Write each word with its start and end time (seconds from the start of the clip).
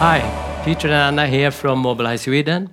Hi, 0.00 0.22
Peter 0.64 0.88
and 0.88 1.20
Anna 1.20 1.28
here 1.28 1.50
from 1.50 1.80
Mobilize 1.80 2.22
Sweden. 2.22 2.70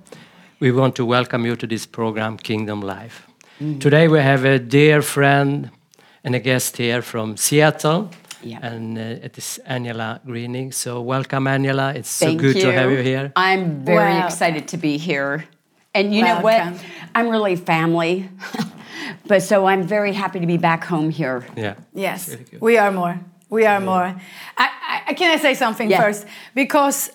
We 0.60 0.72
want 0.72 0.96
to 0.96 1.04
welcome 1.04 1.44
you 1.44 1.56
to 1.56 1.66
this 1.66 1.84
program, 1.84 2.38
Kingdom 2.38 2.80
Life. 2.80 3.28
Mm. 3.60 3.80
Today 3.80 4.08
we 4.08 4.18
have 4.20 4.46
a 4.46 4.58
dear 4.58 5.02
friend 5.02 5.70
and 6.24 6.34
a 6.34 6.38
guest 6.38 6.78
here 6.78 7.02
from 7.02 7.36
Seattle. 7.36 8.08
Yeah. 8.42 8.60
And 8.62 8.96
uh, 8.96 9.26
it 9.26 9.36
is 9.36 9.60
Angela 9.66 10.22
Greenig. 10.26 10.72
So 10.72 11.02
welcome, 11.02 11.46
Angela. 11.46 11.92
It's 11.92 12.18
Thank 12.18 12.40
so 12.40 12.46
good 12.46 12.56
you. 12.56 12.62
to 12.62 12.72
have 12.72 12.90
you 12.90 13.02
here. 13.02 13.30
I'm 13.36 13.84
very 13.84 14.14
wow. 14.14 14.24
excited 14.24 14.66
to 14.68 14.78
be 14.78 14.96
here. 14.96 15.44
And 15.92 16.14
you 16.14 16.22
welcome. 16.22 16.44
know 16.44 16.72
what? 16.72 16.84
I'm 17.14 17.28
really 17.28 17.56
family. 17.56 18.30
but 19.26 19.42
so 19.42 19.66
I'm 19.66 19.82
very 19.82 20.14
happy 20.14 20.40
to 20.40 20.46
be 20.46 20.56
back 20.56 20.82
home 20.82 21.10
here. 21.10 21.46
Yeah. 21.54 21.74
Yes, 21.92 22.30
really 22.30 22.58
we 22.58 22.78
are 22.78 22.90
more. 22.90 23.20
We 23.50 23.64
are 23.64 23.80
more. 23.80 24.20
I, 24.56 25.02
I, 25.08 25.14
can 25.14 25.36
I 25.36 25.40
say 25.40 25.54
something 25.54 25.90
yeah. 25.90 26.02
first? 26.02 26.26
Because 26.54 27.10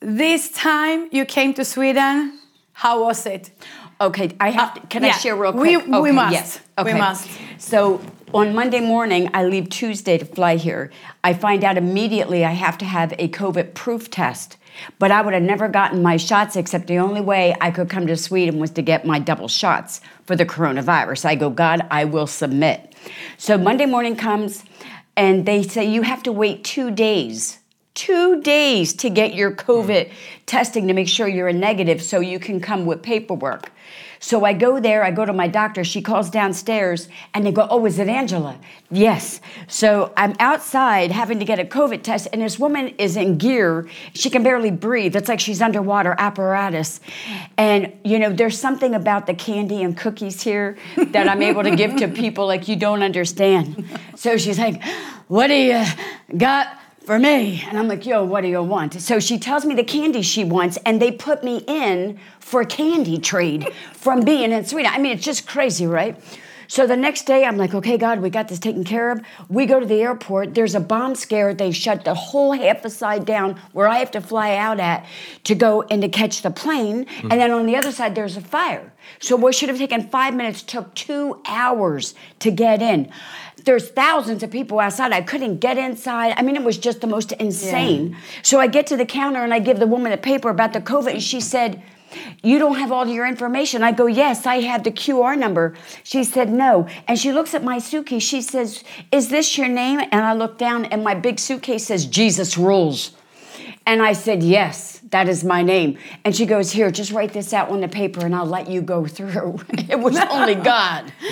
this 0.00 0.50
time 0.50 1.08
you 1.12 1.24
came 1.24 1.54
to 1.54 1.64
Sweden, 1.64 2.38
how 2.72 3.04
was 3.04 3.26
it? 3.26 3.50
Okay, 4.00 4.32
I 4.40 4.50
have. 4.50 4.74
To, 4.74 4.80
can 4.88 5.04
uh, 5.04 5.08
yeah. 5.08 5.12
I 5.14 5.18
share 5.18 5.36
real 5.36 5.52
quick? 5.52 5.62
We, 5.62 5.76
okay, 5.76 6.00
we 6.00 6.12
must. 6.12 6.32
Yes. 6.32 6.60
Okay. 6.76 6.92
We 6.92 6.98
must. 6.98 7.30
So 7.58 8.00
on 8.34 8.54
Monday 8.54 8.80
morning, 8.80 9.30
I 9.32 9.44
leave 9.44 9.68
Tuesday 9.68 10.18
to 10.18 10.24
fly 10.24 10.56
here. 10.56 10.90
I 11.22 11.34
find 11.34 11.62
out 11.62 11.76
immediately 11.76 12.44
I 12.44 12.52
have 12.52 12.76
to 12.78 12.84
have 12.84 13.12
a 13.18 13.28
COVID 13.28 13.74
proof 13.74 14.10
test. 14.10 14.56
But 14.98 15.10
I 15.10 15.20
would 15.20 15.34
have 15.34 15.42
never 15.42 15.68
gotten 15.68 16.02
my 16.02 16.16
shots, 16.16 16.56
except 16.56 16.86
the 16.86 16.98
only 16.98 17.20
way 17.20 17.54
I 17.60 17.70
could 17.70 17.90
come 17.90 18.06
to 18.06 18.16
Sweden 18.16 18.58
was 18.58 18.70
to 18.72 18.82
get 18.82 19.06
my 19.06 19.18
double 19.18 19.48
shots 19.48 20.00
for 20.24 20.34
the 20.34 20.46
coronavirus. 20.46 21.26
I 21.26 21.34
go, 21.34 21.50
God, 21.50 21.86
I 21.90 22.04
will 22.06 22.26
submit. 22.26 22.94
So 23.36 23.58
Monday 23.58 23.86
morning 23.86 24.16
comes, 24.16 24.64
and 25.16 25.46
they 25.46 25.62
say 25.62 25.84
you 25.84 26.02
have 26.02 26.22
to 26.22 26.32
wait 26.32 26.64
two 26.64 26.90
days 26.90 27.58
two 27.94 28.40
days 28.40 28.94
to 28.94 29.10
get 29.10 29.34
your 29.34 29.52
COVID 29.52 30.08
hmm. 30.08 30.14
testing 30.46 30.88
to 30.88 30.94
make 30.94 31.08
sure 31.08 31.28
you're 31.28 31.48
a 31.48 31.52
negative 31.52 32.02
so 32.02 32.20
you 32.20 32.38
can 32.38 32.60
come 32.60 32.86
with 32.86 33.02
paperwork. 33.02 33.70
So 34.22 34.44
I 34.44 34.52
go 34.52 34.78
there, 34.78 35.02
I 35.02 35.10
go 35.10 35.24
to 35.24 35.32
my 35.32 35.48
doctor, 35.48 35.82
she 35.82 36.00
calls 36.00 36.30
downstairs, 36.30 37.08
and 37.34 37.44
they 37.44 37.50
go, 37.50 37.66
Oh, 37.68 37.84
is 37.86 37.98
it 37.98 38.06
Angela? 38.06 38.56
Yes. 38.88 39.40
So 39.66 40.12
I'm 40.16 40.36
outside 40.38 41.10
having 41.10 41.40
to 41.40 41.44
get 41.44 41.58
a 41.58 41.64
COVID 41.64 42.04
test, 42.04 42.28
and 42.32 42.40
this 42.40 42.56
woman 42.56 42.94
is 42.98 43.16
in 43.16 43.36
gear. 43.36 43.88
She 44.14 44.30
can 44.30 44.44
barely 44.44 44.70
breathe. 44.70 45.16
It's 45.16 45.28
like 45.28 45.40
she's 45.40 45.60
underwater 45.60 46.14
apparatus. 46.16 47.00
And, 47.58 47.92
you 48.04 48.20
know, 48.20 48.32
there's 48.32 48.56
something 48.56 48.94
about 48.94 49.26
the 49.26 49.34
candy 49.34 49.82
and 49.82 49.96
cookies 49.96 50.40
here 50.40 50.78
that 50.96 51.28
I'm 51.28 51.42
able 51.42 51.64
to 51.64 51.74
give 51.74 51.96
to 51.96 52.06
people 52.06 52.46
like 52.46 52.68
you 52.68 52.76
don't 52.76 53.02
understand. 53.02 53.84
So 54.14 54.36
she's 54.36 54.58
like, 54.58 54.80
What 55.26 55.48
do 55.48 55.54
you 55.54 55.84
got? 56.36 56.78
For 57.04 57.18
me. 57.18 57.62
And 57.68 57.78
I'm 57.78 57.88
like, 57.88 58.06
yo, 58.06 58.24
what 58.24 58.42
do 58.42 58.48
you 58.48 58.62
want? 58.62 59.00
So 59.00 59.20
she 59.20 59.38
tells 59.38 59.64
me 59.64 59.74
the 59.74 59.84
candy 59.84 60.22
she 60.22 60.44
wants, 60.44 60.78
and 60.86 61.00
they 61.00 61.12
put 61.12 61.42
me 61.42 61.64
in 61.66 62.18
for 62.40 62.64
candy 62.64 63.18
trade 63.18 63.72
from 63.92 64.20
being 64.20 64.52
in 64.52 64.64
Sweden. 64.64 64.92
I 64.94 64.98
mean, 64.98 65.12
it's 65.12 65.24
just 65.24 65.46
crazy, 65.46 65.86
right? 65.86 66.16
So 66.72 66.86
the 66.86 66.96
next 66.96 67.26
day, 67.26 67.44
I'm 67.44 67.58
like, 67.58 67.74
okay, 67.74 67.98
God, 67.98 68.20
we 68.20 68.30
got 68.30 68.48
this 68.48 68.58
taken 68.58 68.82
care 68.82 69.10
of. 69.10 69.20
We 69.50 69.66
go 69.66 69.78
to 69.78 69.84
the 69.84 70.00
airport. 70.00 70.54
There's 70.54 70.74
a 70.74 70.80
bomb 70.80 71.14
scare. 71.14 71.52
They 71.52 71.70
shut 71.70 72.06
the 72.06 72.14
whole 72.14 72.52
half 72.52 72.82
a 72.86 72.88
side 72.88 73.26
down 73.26 73.60
where 73.72 73.86
I 73.86 73.98
have 73.98 74.10
to 74.12 74.22
fly 74.22 74.56
out 74.56 74.80
at 74.80 75.04
to 75.44 75.54
go 75.54 75.82
and 75.82 76.00
to 76.00 76.08
catch 76.08 76.40
the 76.40 76.50
plane. 76.50 77.04
Mm. 77.04 77.22
And 77.24 77.32
then 77.32 77.50
on 77.50 77.66
the 77.66 77.76
other 77.76 77.92
side, 77.92 78.14
there's 78.14 78.38
a 78.38 78.40
fire. 78.40 78.90
So 79.20 79.36
what 79.36 79.54
should 79.54 79.68
have 79.68 79.76
taken 79.76 80.08
five 80.08 80.34
minutes 80.34 80.62
took 80.62 80.94
two 80.94 81.42
hours 81.46 82.14
to 82.38 82.50
get 82.50 82.80
in. 82.80 83.12
There's 83.64 83.88
thousands 83.88 84.42
of 84.42 84.50
people 84.50 84.80
outside. 84.80 85.12
I 85.12 85.22
couldn't 85.22 85.58
get 85.58 85.78
inside. 85.78 86.34
I 86.36 86.42
mean, 86.42 86.56
it 86.56 86.62
was 86.62 86.78
just 86.78 87.00
the 87.00 87.06
most 87.06 87.32
insane. 87.32 88.10
Yeah. 88.10 88.18
So 88.42 88.60
I 88.60 88.66
get 88.66 88.86
to 88.88 88.96
the 88.96 89.06
counter 89.06 89.42
and 89.42 89.54
I 89.54 89.58
give 89.58 89.78
the 89.78 89.86
woman 89.86 90.12
a 90.12 90.16
paper 90.16 90.50
about 90.50 90.72
the 90.72 90.80
COVID, 90.80 91.12
and 91.12 91.22
she 91.22 91.40
said, 91.40 91.82
you 92.42 92.58
don't 92.58 92.76
have 92.76 92.92
all 92.92 93.06
your 93.06 93.26
information. 93.26 93.82
I 93.82 93.92
go, 93.92 94.06
Yes, 94.06 94.46
I 94.46 94.60
have 94.60 94.84
the 94.84 94.90
QR 94.90 95.38
number. 95.38 95.74
She 96.02 96.24
said, 96.24 96.50
No. 96.50 96.86
And 97.08 97.18
she 97.18 97.32
looks 97.32 97.54
at 97.54 97.64
my 97.64 97.78
suitcase. 97.78 98.22
She 98.22 98.42
says, 98.42 98.84
Is 99.10 99.28
this 99.28 99.56
your 99.56 99.68
name? 99.68 100.00
And 100.00 100.20
I 100.22 100.34
look 100.34 100.58
down, 100.58 100.84
and 100.86 101.02
my 101.02 101.14
big 101.14 101.38
suitcase 101.38 101.86
says, 101.86 102.06
Jesus 102.06 102.58
rules. 102.58 103.12
And 103.86 104.02
I 104.02 104.12
said, 104.12 104.42
Yes, 104.42 105.00
that 105.10 105.28
is 105.28 105.44
my 105.44 105.62
name. 105.62 105.98
And 106.24 106.34
she 106.34 106.46
goes, 106.46 106.72
Here, 106.72 106.90
just 106.90 107.12
write 107.12 107.32
this 107.32 107.52
out 107.52 107.70
on 107.70 107.80
the 107.80 107.88
paper 107.88 108.24
and 108.24 108.34
I'll 108.34 108.46
let 108.46 108.68
you 108.68 108.82
go 108.82 109.06
through. 109.16 109.60
it 109.70 109.98
was 109.98 110.16
only 110.18 110.54
God. 110.54 111.12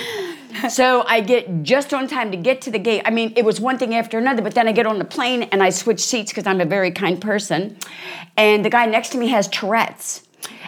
so 0.69 1.03
I 1.07 1.21
get 1.21 1.63
just 1.63 1.93
on 1.93 2.07
time 2.07 2.31
to 2.31 2.37
get 2.37 2.61
to 2.61 2.71
the 2.71 2.79
gate. 2.79 3.03
I 3.05 3.11
mean, 3.11 3.33
it 3.35 3.45
was 3.45 3.59
one 3.59 3.77
thing 3.77 3.95
after 3.95 4.17
another, 4.17 4.41
but 4.41 4.53
then 4.55 4.67
I 4.67 4.71
get 4.71 4.85
on 4.85 4.99
the 4.99 5.05
plane 5.05 5.43
and 5.43 5.61
I 5.61 5.69
switch 5.69 5.99
seats 5.99 6.31
because 6.31 6.47
I'm 6.47 6.61
a 6.61 6.65
very 6.65 6.91
kind 6.91 7.21
person. 7.21 7.77
And 8.37 8.63
the 8.65 8.69
guy 8.69 8.85
next 8.85 9.09
to 9.09 9.17
me 9.17 9.27
has 9.27 9.47
Tourette's 9.47 10.27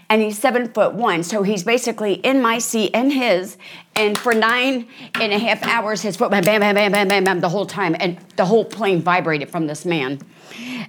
and 0.10 0.22
he's 0.22 0.38
seven 0.38 0.68
foot 0.72 0.94
one. 0.94 1.24
So 1.24 1.44
he's 1.44 1.64
basically 1.64 2.14
in 2.14 2.42
my 2.42 2.60
seat 2.60 2.92
and 2.94 3.12
his. 3.12 3.58
And 3.96 4.18
for 4.18 4.34
nine 4.34 4.88
and 5.16 5.32
a 5.32 5.38
half 5.38 5.64
hours, 5.64 6.02
his 6.02 6.16
foot 6.16 6.32
bam, 6.32 6.44
bam, 6.44 6.62
bam, 6.62 6.76
bam, 6.76 6.92
bam, 6.92 7.08
bam, 7.08 7.24
bam, 7.24 7.40
the 7.40 7.50
whole 7.50 7.66
time. 7.66 7.96
And 8.00 8.18
the 8.36 8.46
whole 8.46 8.66
plane 8.66 9.02
vibrated 9.02 9.50
from 9.50 9.68
this 9.68 9.86
man. 9.86 10.20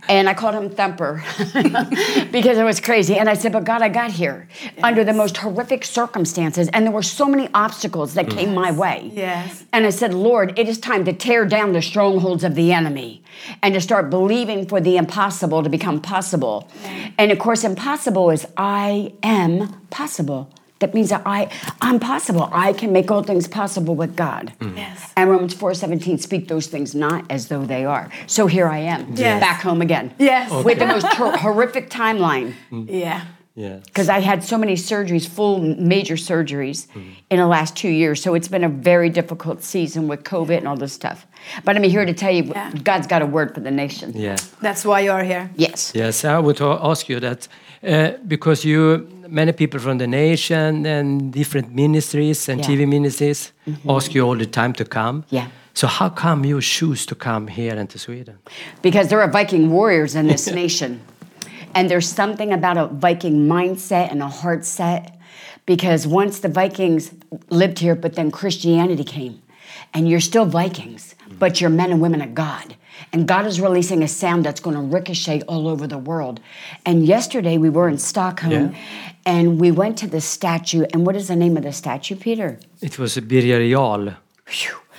And 0.08 0.28
I 0.28 0.34
called 0.34 0.54
him 0.54 0.70
Thumper 0.70 1.22
because 2.32 2.58
it 2.58 2.64
was 2.64 2.80
crazy. 2.80 3.16
And 3.16 3.28
I 3.28 3.34
said, 3.34 3.52
But 3.52 3.64
God, 3.64 3.82
I 3.82 3.88
got 3.88 4.10
here 4.10 4.48
yes. 4.62 4.72
under 4.82 5.04
the 5.04 5.12
most 5.12 5.36
horrific 5.36 5.84
circumstances. 5.84 6.68
And 6.72 6.86
there 6.86 6.92
were 6.92 7.02
so 7.02 7.26
many 7.26 7.48
obstacles 7.54 8.14
that 8.14 8.28
came 8.28 8.54
my 8.54 8.70
way. 8.70 9.10
Yes. 9.14 9.64
And 9.72 9.86
I 9.86 9.90
said, 9.90 10.12
Lord, 10.12 10.58
it 10.58 10.68
is 10.68 10.78
time 10.78 11.04
to 11.06 11.12
tear 11.12 11.44
down 11.44 11.72
the 11.72 11.82
strongholds 11.82 12.44
of 12.44 12.54
the 12.54 12.72
enemy 12.72 13.22
and 13.62 13.74
to 13.74 13.80
start 13.80 14.10
believing 14.10 14.66
for 14.66 14.80
the 14.80 14.96
impossible 14.96 15.62
to 15.62 15.70
become 15.70 16.00
possible. 16.00 16.68
Yes. 16.82 17.12
And 17.18 17.32
of 17.32 17.38
course, 17.38 17.64
impossible 17.64 18.30
is 18.30 18.46
I 18.56 19.14
am 19.22 19.80
possible. 19.90 20.50
That 20.80 20.92
means 20.92 21.10
that 21.10 21.22
I, 21.24 21.50
I'm 21.80 22.00
possible. 22.00 22.48
I 22.52 22.72
can 22.72 22.92
make 22.92 23.10
all 23.10 23.22
things 23.22 23.46
possible 23.46 23.94
with 23.94 24.16
God. 24.16 24.52
Mm. 24.60 24.76
Yes. 24.76 25.12
And 25.16 25.30
Romans 25.30 25.54
4:17 25.54 26.20
speak 26.20 26.48
those 26.48 26.66
things 26.66 26.94
not 26.94 27.24
as 27.30 27.48
though 27.48 27.64
they 27.64 27.84
are. 27.84 28.10
So 28.26 28.46
here 28.46 28.68
I 28.68 28.78
am, 28.78 29.14
yes. 29.14 29.40
back 29.40 29.62
home 29.62 29.80
again. 29.80 30.12
Yes. 30.18 30.50
Okay. 30.50 30.62
With 30.64 30.78
the 30.80 30.86
most 30.86 31.10
ter- 31.12 31.36
horrific 31.36 31.90
timeline. 31.90 32.54
Mm. 32.72 32.86
Yeah. 32.90 33.24
Yeah. 33.56 33.78
Because 33.84 34.08
I 34.08 34.18
had 34.18 34.42
so 34.42 34.58
many 34.58 34.74
surgeries, 34.74 35.28
full 35.28 35.60
major 35.60 36.16
surgeries, 36.16 36.88
mm. 36.88 37.14
in 37.30 37.38
the 37.38 37.46
last 37.46 37.76
two 37.76 37.88
years. 37.88 38.20
So 38.20 38.34
it's 38.34 38.48
been 38.48 38.64
a 38.64 38.68
very 38.68 39.10
difficult 39.10 39.62
season 39.62 40.08
with 40.08 40.24
COVID 40.24 40.58
and 40.58 40.66
all 40.66 40.76
this 40.76 40.92
stuff. 40.92 41.24
But 41.64 41.76
I'm 41.76 41.84
here 41.84 42.04
to 42.04 42.12
tell 42.12 42.32
you, 42.32 42.44
yeah. 42.44 42.72
God's 42.82 43.06
got 43.06 43.22
a 43.22 43.26
word 43.26 43.54
for 43.54 43.60
the 43.60 43.70
nation. 43.70 44.12
Yeah. 44.14 44.36
That's 44.60 44.84
why 44.84 45.00
you 45.00 45.12
are 45.12 45.22
here. 45.22 45.50
Yes. 45.54 45.92
Yes, 45.94 46.24
I 46.24 46.38
would 46.38 46.60
ask 46.60 47.08
you 47.08 47.20
that 47.20 47.46
uh, 47.86 48.12
because 48.26 48.64
you, 48.64 49.06
many 49.28 49.52
people 49.52 49.78
from 49.78 49.98
the 49.98 50.06
nation 50.08 50.84
and 50.84 51.32
different 51.32 51.72
ministries 51.72 52.48
and 52.48 52.58
yeah. 52.58 52.66
TV 52.66 52.86
ministries 52.86 53.52
mm 53.66 53.74
-hmm. 53.74 53.96
ask 53.96 54.12
you 54.12 54.28
all 54.28 54.38
the 54.38 54.50
time 54.50 54.72
to 54.72 54.84
come. 54.84 55.22
Yeah. 55.28 55.46
So 55.74 55.86
how 55.88 56.08
come 56.08 56.48
you 56.48 56.60
choose 56.60 57.04
to 57.06 57.14
come 57.16 57.52
here 57.52 57.80
into 57.80 57.98
Sweden? 57.98 58.38
Because 58.82 59.08
there 59.08 59.20
are 59.20 59.30
Viking 59.30 59.70
warriors 59.70 60.14
in 60.14 60.28
this 60.28 60.46
nation. 60.62 61.00
And 61.74 61.90
there's 61.90 62.08
something 62.08 62.52
about 62.52 62.76
a 62.76 62.86
Viking 62.86 63.46
mindset 63.46 64.10
and 64.10 64.22
a 64.22 64.28
heart 64.28 64.64
set. 64.64 65.18
Because 65.66 66.06
once 66.06 66.40
the 66.40 66.48
Vikings 66.48 67.12
lived 67.48 67.78
here, 67.78 67.94
but 67.94 68.14
then 68.14 68.30
Christianity 68.30 69.04
came. 69.04 69.40
And 69.94 70.08
you're 70.08 70.20
still 70.20 70.44
Vikings, 70.44 71.14
but 71.38 71.60
you're 71.60 71.70
men 71.70 71.90
and 71.90 72.00
women 72.00 72.20
of 72.20 72.34
God. 72.34 72.76
And 73.12 73.26
God 73.26 73.46
is 73.46 73.60
releasing 73.60 74.02
a 74.02 74.08
sound 74.08 74.44
that's 74.44 74.60
going 74.60 74.76
to 74.76 74.82
ricochet 74.82 75.42
all 75.42 75.68
over 75.68 75.86
the 75.86 75.98
world. 75.98 76.40
And 76.84 77.06
yesterday 77.06 77.58
we 77.58 77.70
were 77.70 77.88
in 77.88 77.98
Stockholm 77.98 78.52
yeah. 78.52 78.74
and 79.24 79.60
we 79.60 79.70
went 79.70 79.98
to 79.98 80.06
the 80.06 80.20
statue. 80.20 80.84
And 80.92 81.06
what 81.06 81.16
is 81.16 81.28
the 81.28 81.36
name 81.36 81.56
of 81.56 81.62
the 81.62 81.72
statue, 81.72 82.16
Peter? 82.16 82.58
It 82.80 82.98
was 82.98 83.18
Birger 83.18 83.68
Jarl, 83.68 84.14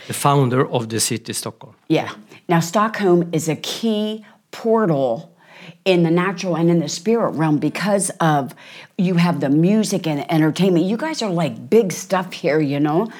the 0.07 0.13
founder 0.13 0.67
of 0.67 0.89
the 0.89 0.99
city 0.99 1.33
Stockholm. 1.33 1.75
Yeah. 1.87 2.11
Now, 2.47 2.59
Stockholm 2.59 3.29
is 3.33 3.49
a 3.49 3.55
key 3.55 4.25
portal 4.51 5.34
in 5.85 6.03
the 6.03 6.11
natural 6.11 6.55
and 6.55 6.69
in 6.69 6.79
the 6.79 6.89
spirit 6.89 7.31
realm 7.31 7.57
because 7.57 8.09
of 8.19 8.53
you 8.97 9.15
have 9.15 9.41
the 9.41 9.49
music 9.49 10.07
and 10.07 10.19
the 10.19 10.33
entertainment. 10.33 10.85
You 10.85 10.95
guys 10.97 11.21
are 11.21 11.29
like 11.29 11.69
big 11.69 11.91
stuff 11.91 12.31
here, 12.31 12.59
you 12.59 12.79
know? 12.79 13.11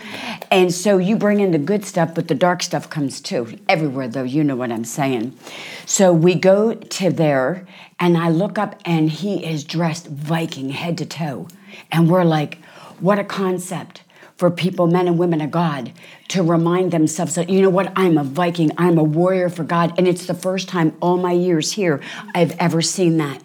And 0.50 0.74
so 0.74 0.98
you 0.98 1.18
bring 1.18 1.42
in 1.42 1.52
the 1.52 1.58
good 1.58 1.84
stuff, 1.84 2.16
but 2.16 2.28
the 2.28 2.36
dark 2.36 2.64
stuff 2.64 2.90
comes 2.90 3.20
too. 3.20 3.58
Everywhere, 3.68 4.08
though, 4.08 4.24
you 4.24 4.44
know 4.44 4.56
what 4.56 4.72
I'm 4.72 4.86
saying. 4.86 5.38
So 5.86 6.14
we 6.14 6.36
go 6.36 6.74
to 6.74 7.10
there, 7.12 7.68
and 8.00 8.18
I 8.18 8.30
look 8.30 8.58
up, 8.58 8.80
and 8.86 9.10
he 9.10 9.46
is 9.46 9.64
dressed 9.64 10.08
Viking 10.08 10.70
head 10.70 10.98
to 11.00 11.06
toe. 11.06 11.48
And 11.92 12.10
we're 12.10 12.24
like, 12.24 12.64
what 13.00 13.20
a 13.20 13.26
concept 13.26 14.02
for 14.38 14.52
people, 14.52 14.88
men 14.88 15.08
and 15.08 15.18
women 15.18 15.42
of 15.42 15.52
God, 15.52 15.94
to 16.28 16.44
remind 16.44 16.92
themselves 16.92 17.36
that, 17.36 17.50
you 17.50 17.62
know 17.62 17.70
what, 17.70 17.92
I'm 17.96 18.18
a 18.18 18.24
Viking, 18.24 18.72
I'm 18.78 18.98
a 18.98 19.04
warrior 19.04 19.50
for 19.50 19.64
God. 19.64 19.94
And 19.98 20.08
it's 20.08 20.26
the 20.26 20.34
first 20.34 20.68
time 20.68 20.96
all 21.02 21.18
my 21.18 21.32
years 21.32 21.72
here 21.72 22.02
I've 22.34 22.52
ever 22.60 22.82
seen 22.82 23.18
that. 23.18 23.42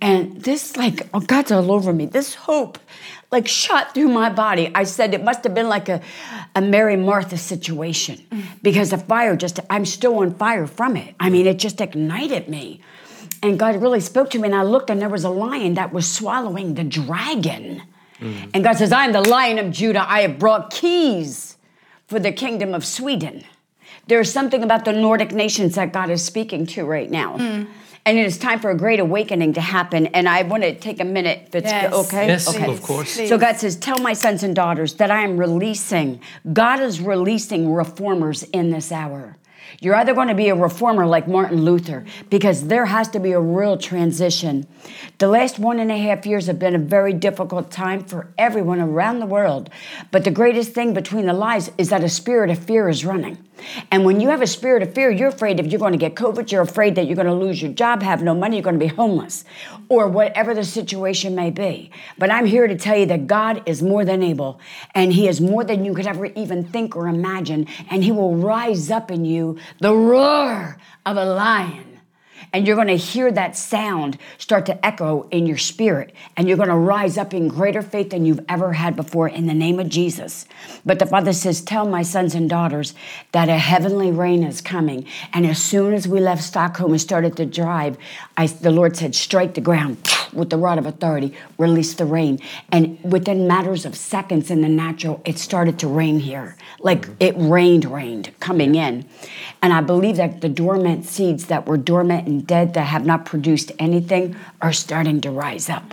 And 0.00 0.40
this, 0.42 0.78
like, 0.78 1.06
oh, 1.12 1.20
God's 1.20 1.52
all 1.52 1.70
over 1.70 1.92
me. 1.92 2.06
This 2.06 2.34
hope, 2.34 2.78
like, 3.30 3.46
shot 3.46 3.92
through 3.92 4.08
my 4.08 4.30
body. 4.30 4.70
I 4.74 4.84
said 4.84 5.12
it 5.12 5.22
must 5.22 5.44
have 5.44 5.54
been 5.54 5.68
like 5.68 5.90
a, 5.90 6.00
a 6.54 6.62
Mary 6.62 6.96
Martha 6.96 7.36
situation 7.36 8.18
because 8.62 8.90
the 8.90 8.98
fire 8.98 9.36
just, 9.36 9.60
I'm 9.68 9.84
still 9.84 10.20
on 10.20 10.34
fire 10.34 10.66
from 10.66 10.96
it. 10.96 11.14
I 11.20 11.28
mean, 11.28 11.46
it 11.46 11.58
just 11.58 11.82
ignited 11.82 12.48
me. 12.48 12.80
And 13.42 13.58
God 13.58 13.80
really 13.80 14.00
spoke 14.00 14.30
to 14.30 14.38
me, 14.38 14.48
and 14.48 14.54
I 14.54 14.62
looked, 14.62 14.88
and 14.88 15.02
there 15.02 15.08
was 15.10 15.24
a 15.24 15.30
lion 15.30 15.74
that 15.74 15.92
was 15.92 16.10
swallowing 16.10 16.74
the 16.74 16.84
dragon. 16.84 17.82
Mm. 18.20 18.50
And 18.54 18.64
God 18.64 18.76
says, 18.76 18.92
I 18.92 19.04
am 19.04 19.12
the 19.12 19.20
lion 19.20 19.58
of 19.58 19.70
Judah. 19.70 20.04
I 20.08 20.22
have 20.22 20.38
brought 20.38 20.70
keys 20.70 21.56
for 22.06 22.18
the 22.18 22.32
kingdom 22.32 22.74
of 22.74 22.84
Sweden. 22.84 23.44
There's 24.06 24.32
something 24.32 24.62
about 24.62 24.84
the 24.84 24.92
Nordic 24.92 25.32
nations 25.32 25.76
that 25.76 25.92
God 25.92 26.10
is 26.10 26.24
speaking 26.24 26.66
to 26.66 26.84
right 26.84 27.10
now. 27.10 27.36
Mm. 27.36 27.68
And 28.06 28.18
it 28.18 28.26
is 28.26 28.38
time 28.38 28.60
for 28.60 28.70
a 28.70 28.76
great 28.76 28.98
awakening 28.98 29.52
to 29.54 29.60
happen. 29.60 30.06
And 30.08 30.28
I 30.28 30.42
want 30.42 30.62
to 30.62 30.74
take 30.74 31.00
a 31.00 31.04
minute, 31.04 31.44
if 31.48 31.54
it's 31.54 31.70
yes. 31.70 31.92
okay. 31.92 32.26
Yes, 32.26 32.48
okay. 32.48 32.70
of 32.70 32.82
course. 32.82 33.10
So 33.10 33.36
God 33.36 33.56
says, 33.56 33.76
Tell 33.76 33.98
my 33.98 34.14
sons 34.14 34.42
and 34.42 34.56
daughters 34.56 34.94
that 34.94 35.10
I 35.10 35.22
am 35.22 35.36
releasing, 35.36 36.20
God 36.52 36.80
is 36.80 37.00
releasing 37.00 37.72
reformers 37.72 38.42
in 38.44 38.70
this 38.70 38.90
hour. 38.90 39.36
You're 39.80 39.94
either 39.94 40.14
going 40.14 40.28
to 40.28 40.34
be 40.34 40.48
a 40.48 40.54
reformer 40.54 41.06
like 41.06 41.28
Martin 41.28 41.64
Luther, 41.64 42.04
because 42.28 42.66
there 42.66 42.86
has 42.86 43.08
to 43.10 43.20
be 43.20 43.32
a 43.32 43.40
real 43.40 43.76
transition. 43.76 44.66
The 45.18 45.28
last 45.28 45.58
one 45.58 45.78
and 45.78 45.92
a 45.92 45.98
half 45.98 46.26
years 46.26 46.46
have 46.46 46.58
been 46.58 46.74
a 46.74 46.78
very 46.78 47.12
difficult 47.12 47.70
time 47.70 48.04
for 48.04 48.32
everyone 48.36 48.80
around 48.80 49.20
the 49.20 49.26
world. 49.26 49.70
But 50.10 50.24
the 50.24 50.30
greatest 50.30 50.72
thing 50.72 50.94
between 50.94 51.26
the 51.26 51.32
lies 51.32 51.70
is 51.78 51.90
that 51.90 52.02
a 52.02 52.08
spirit 52.08 52.50
of 52.50 52.58
fear 52.58 52.88
is 52.88 53.04
running. 53.04 53.38
And 53.90 54.04
when 54.04 54.20
you 54.20 54.28
have 54.30 54.42
a 54.42 54.46
spirit 54.46 54.82
of 54.82 54.94
fear, 54.94 55.10
you're 55.10 55.28
afraid 55.28 55.60
if 55.60 55.66
you're 55.66 55.78
going 55.78 55.92
to 55.92 55.98
get 55.98 56.14
COVID, 56.14 56.50
you're 56.50 56.62
afraid 56.62 56.94
that 56.94 57.06
you're 57.06 57.16
going 57.16 57.26
to 57.26 57.34
lose 57.34 57.60
your 57.60 57.72
job, 57.72 58.02
have 58.02 58.22
no 58.22 58.34
money, 58.34 58.56
you're 58.56 58.62
going 58.62 58.78
to 58.78 58.84
be 58.84 58.92
homeless, 58.92 59.44
or 59.88 60.08
whatever 60.08 60.54
the 60.54 60.64
situation 60.64 61.34
may 61.34 61.50
be. 61.50 61.90
But 62.18 62.30
I'm 62.30 62.46
here 62.46 62.66
to 62.66 62.76
tell 62.76 62.96
you 62.96 63.06
that 63.06 63.26
God 63.26 63.62
is 63.66 63.82
more 63.82 64.04
than 64.04 64.22
able, 64.22 64.60
and 64.94 65.12
He 65.12 65.28
is 65.28 65.40
more 65.40 65.64
than 65.64 65.84
you 65.84 65.94
could 65.94 66.06
ever 66.06 66.26
even 66.26 66.64
think 66.64 66.96
or 66.96 67.08
imagine, 67.08 67.66
and 67.90 68.04
He 68.04 68.12
will 68.12 68.36
rise 68.36 68.90
up 68.90 69.10
in 69.10 69.24
you 69.24 69.58
the 69.80 69.94
roar 69.94 70.78
of 71.06 71.16
a 71.16 71.24
lion 71.24 71.89
and 72.52 72.66
you're 72.66 72.76
going 72.76 72.88
to 72.88 72.96
hear 72.96 73.30
that 73.32 73.56
sound 73.56 74.18
start 74.38 74.66
to 74.66 74.86
echo 74.86 75.28
in 75.30 75.46
your 75.46 75.58
spirit. 75.58 76.14
And 76.36 76.48
you're 76.48 76.56
going 76.56 76.68
to 76.68 76.74
rise 76.74 77.18
up 77.18 77.34
in 77.34 77.48
greater 77.48 77.82
faith 77.82 78.10
than 78.10 78.24
you've 78.24 78.44
ever 78.48 78.72
had 78.72 78.96
before 78.96 79.28
in 79.28 79.46
the 79.46 79.54
name 79.54 79.78
of 79.78 79.88
Jesus. 79.88 80.46
But 80.84 80.98
the 80.98 81.06
Father 81.06 81.32
says, 81.32 81.60
Tell 81.60 81.86
my 81.86 82.02
sons 82.02 82.34
and 82.34 82.48
daughters 82.48 82.94
that 83.32 83.48
a 83.48 83.58
heavenly 83.58 84.10
rain 84.10 84.42
is 84.42 84.60
coming. 84.60 85.06
And 85.32 85.46
as 85.46 85.62
soon 85.62 85.94
as 85.94 86.08
we 86.08 86.20
left 86.20 86.42
Stockholm 86.42 86.92
and 86.92 87.00
started 87.00 87.36
to 87.36 87.46
drive, 87.46 87.96
I, 88.36 88.46
the 88.46 88.70
Lord 88.70 88.96
said, 88.96 89.14
Strike 89.14 89.54
the 89.54 89.60
ground 89.60 89.98
with 90.32 90.50
the 90.50 90.56
rod 90.56 90.78
of 90.78 90.86
authority, 90.86 91.34
release 91.58 91.94
the 91.94 92.04
rain. 92.04 92.38
And 92.72 92.98
within 93.02 93.46
matters 93.46 93.84
of 93.84 93.96
seconds 93.96 94.50
in 94.50 94.60
the 94.60 94.68
natural, 94.68 95.20
it 95.24 95.38
started 95.38 95.78
to 95.80 95.88
rain 95.88 96.20
here. 96.20 96.56
Like 96.78 97.02
mm-hmm. 97.02 97.14
it 97.20 97.34
rained, 97.36 97.84
rained 97.84 98.32
coming 98.40 98.74
in. 98.74 99.04
And 99.62 99.72
I 99.72 99.80
believe 99.80 100.16
that 100.16 100.40
the 100.40 100.48
dormant 100.48 101.04
seeds 101.04 101.46
that 101.46 101.66
were 101.66 101.76
dormant 101.76 102.26
and 102.30 102.46
dead 102.46 102.72
that 102.74 102.84
have 102.84 103.04
not 103.04 103.26
produced 103.26 103.72
anything 103.78 104.36
are 104.62 104.72
starting 104.72 105.20
to 105.20 105.30
rise 105.30 105.68
up. 105.68 105.92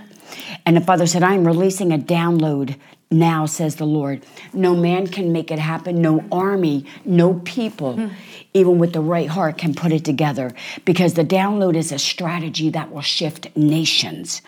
And 0.66 0.78
the 0.78 0.81
Father 0.81 1.07
said, 1.07 1.24
I 1.24 1.34
am 1.34 1.45
releasing 1.45 1.92
a 1.92 1.98
download 1.98 2.78
now, 3.10 3.45
says 3.45 3.78
the 3.78 3.86
Lord. 3.86 4.25
No 4.54 4.75
man 4.75 5.07
can 5.07 5.31
make 5.31 5.50
it 5.50 5.60
happen, 5.60 6.01
no 6.01 6.24
army, 6.31 6.86
no 7.06 7.36
people. 7.36 7.95
Mm. 7.95 8.12
Even 8.54 8.80
with 8.80 8.94
the 8.94 9.01
right 9.01 9.30
heart, 9.30 9.57
can 9.57 9.74
put 9.74 9.92
it 9.92 10.04
together 10.04 10.54
because 10.84 11.13
the 11.13 11.24
download 11.24 11.75
is 11.75 11.92
a 11.92 12.00
strategy 12.00 12.69
that 12.72 12.92
will 12.92 13.01
shift 13.01 13.56
nations. 13.56 14.42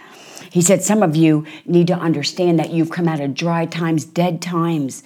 He 0.50 0.62
said, 0.62 0.84
Some 0.84 1.04
of 1.04 1.16
you 1.16 1.46
need 1.66 1.88
to 1.88 1.94
understand 1.94 2.60
that 2.60 2.72
you've 2.72 2.90
come 2.90 3.08
out 3.08 3.20
of 3.20 3.34
dry 3.34 3.66
times, 3.66 4.04
dead 4.04 4.42
times. 4.42 5.04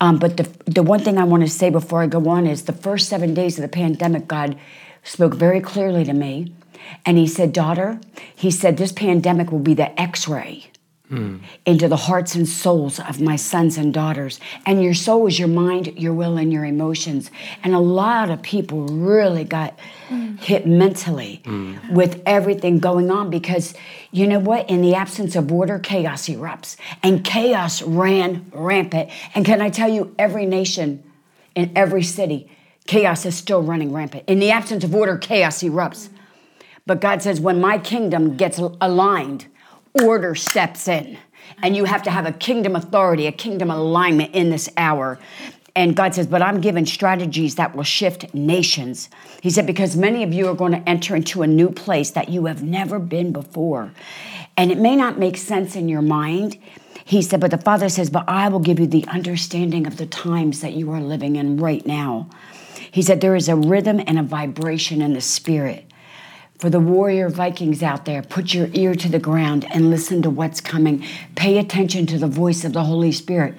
Um, 0.00 0.18
but 0.18 0.36
the, 0.36 0.50
the 0.70 0.82
one 0.82 1.00
thing 1.00 1.18
I 1.18 1.24
want 1.24 1.44
to 1.44 1.48
say 1.48 1.70
before 1.70 2.02
I 2.02 2.06
go 2.06 2.28
on 2.28 2.46
is 2.46 2.64
the 2.64 2.72
first 2.72 3.08
seven 3.08 3.32
days 3.32 3.58
of 3.58 3.62
the 3.62 3.68
pandemic, 3.68 4.26
God 4.26 4.58
spoke 5.02 5.34
very 5.34 5.60
clearly 5.60 6.04
to 6.04 6.12
me. 6.12 6.54
And 7.06 7.18
He 7.18 7.26
said, 7.26 7.52
Daughter, 7.52 8.00
He 8.34 8.50
said, 8.50 8.76
this 8.76 8.92
pandemic 8.92 9.52
will 9.52 9.58
be 9.58 9.74
the 9.74 9.98
x 10.00 10.28
ray 10.28 10.72
mm. 11.12 11.40
into 11.66 11.88
the 11.88 11.96
hearts 11.96 12.34
and 12.34 12.48
souls 12.48 12.98
of 12.98 13.20
my 13.20 13.36
sons 13.36 13.76
and 13.76 13.92
daughters. 13.94 14.40
And 14.66 14.82
your 14.82 14.94
soul 14.94 15.26
is 15.26 15.38
your 15.38 15.48
mind, 15.48 15.98
your 15.98 16.14
will, 16.14 16.36
and 16.36 16.52
your 16.52 16.64
emotions. 16.64 17.30
And 17.62 17.74
a 17.74 17.78
lot 17.78 18.30
of 18.30 18.42
people 18.42 18.86
really 18.86 19.44
got 19.44 19.78
mm. 20.08 20.38
hit 20.40 20.66
mentally 20.66 21.42
mm. 21.44 21.90
with 21.90 22.22
everything 22.26 22.78
going 22.78 23.10
on 23.10 23.30
because 23.30 23.74
you 24.10 24.26
know 24.26 24.40
what? 24.40 24.68
In 24.68 24.82
the 24.82 24.94
absence 24.94 25.36
of 25.36 25.52
order, 25.52 25.78
chaos 25.78 26.28
erupts. 26.28 26.76
And 27.02 27.24
chaos 27.24 27.82
ran 27.82 28.50
rampant. 28.52 29.10
And 29.34 29.44
can 29.44 29.60
I 29.60 29.70
tell 29.70 29.88
you, 29.88 30.14
every 30.18 30.46
nation 30.46 31.04
in 31.54 31.70
every 31.76 32.02
city, 32.02 32.50
chaos 32.86 33.24
is 33.24 33.36
still 33.36 33.62
running 33.62 33.92
rampant. 33.92 34.24
In 34.26 34.38
the 34.38 34.50
absence 34.50 34.84
of 34.84 34.94
order, 34.94 35.16
chaos 35.16 35.62
erupts. 35.62 36.08
But 36.86 37.00
God 37.00 37.22
says, 37.22 37.40
when 37.40 37.60
my 37.60 37.78
kingdom 37.78 38.36
gets 38.36 38.58
aligned, 38.58 39.46
order 39.94 40.34
steps 40.34 40.88
in. 40.88 41.18
And 41.62 41.76
you 41.76 41.84
have 41.84 42.02
to 42.04 42.10
have 42.10 42.26
a 42.26 42.32
kingdom 42.32 42.74
authority, 42.74 43.26
a 43.26 43.32
kingdom 43.32 43.70
alignment 43.70 44.34
in 44.34 44.50
this 44.50 44.68
hour. 44.76 45.18
And 45.74 45.96
God 45.96 46.14
says, 46.14 46.26
But 46.26 46.42
I'm 46.42 46.60
giving 46.60 46.86
strategies 46.86 47.54
that 47.54 47.74
will 47.74 47.84
shift 47.84 48.32
nations. 48.34 49.08
He 49.40 49.50
said, 49.50 49.66
Because 49.66 49.96
many 49.96 50.22
of 50.22 50.32
you 50.32 50.48
are 50.48 50.54
going 50.54 50.72
to 50.72 50.88
enter 50.88 51.16
into 51.16 51.42
a 51.42 51.46
new 51.46 51.70
place 51.70 52.10
that 52.10 52.28
you 52.28 52.46
have 52.46 52.62
never 52.62 52.98
been 52.98 53.32
before. 53.32 53.92
And 54.56 54.70
it 54.70 54.78
may 54.78 54.96
not 54.96 55.18
make 55.18 55.36
sense 55.36 55.74
in 55.74 55.88
your 55.88 56.02
mind. 56.02 56.58
He 57.04 57.22
said, 57.22 57.40
But 57.40 57.50
the 57.50 57.58
Father 57.58 57.88
says, 57.88 58.10
But 58.10 58.28
I 58.28 58.48
will 58.48 58.60
give 58.60 58.78
you 58.78 58.86
the 58.86 59.06
understanding 59.08 59.86
of 59.86 59.96
the 59.96 60.06
times 60.06 60.60
that 60.60 60.74
you 60.74 60.90
are 60.92 61.00
living 61.00 61.36
in 61.36 61.56
right 61.56 61.84
now. 61.86 62.28
He 62.92 63.02
said, 63.02 63.20
There 63.20 63.34
is 63.34 63.48
a 63.48 63.56
rhythm 63.56 64.00
and 64.06 64.18
a 64.18 64.22
vibration 64.22 65.02
in 65.02 65.14
the 65.14 65.20
spirit 65.20 65.92
for 66.62 66.70
the 66.70 66.78
warrior 66.78 67.28
Vikings 67.28 67.82
out 67.82 68.04
there, 68.04 68.22
put 68.22 68.54
your 68.54 68.68
ear 68.72 68.94
to 68.94 69.08
the 69.08 69.18
ground 69.18 69.66
and 69.72 69.90
listen 69.90 70.22
to 70.22 70.30
what's 70.30 70.60
coming. 70.60 71.04
Pay 71.34 71.58
attention 71.58 72.06
to 72.06 72.18
the 72.18 72.28
voice 72.28 72.64
of 72.64 72.72
the 72.72 72.84
Holy 72.84 73.10
Spirit. 73.10 73.56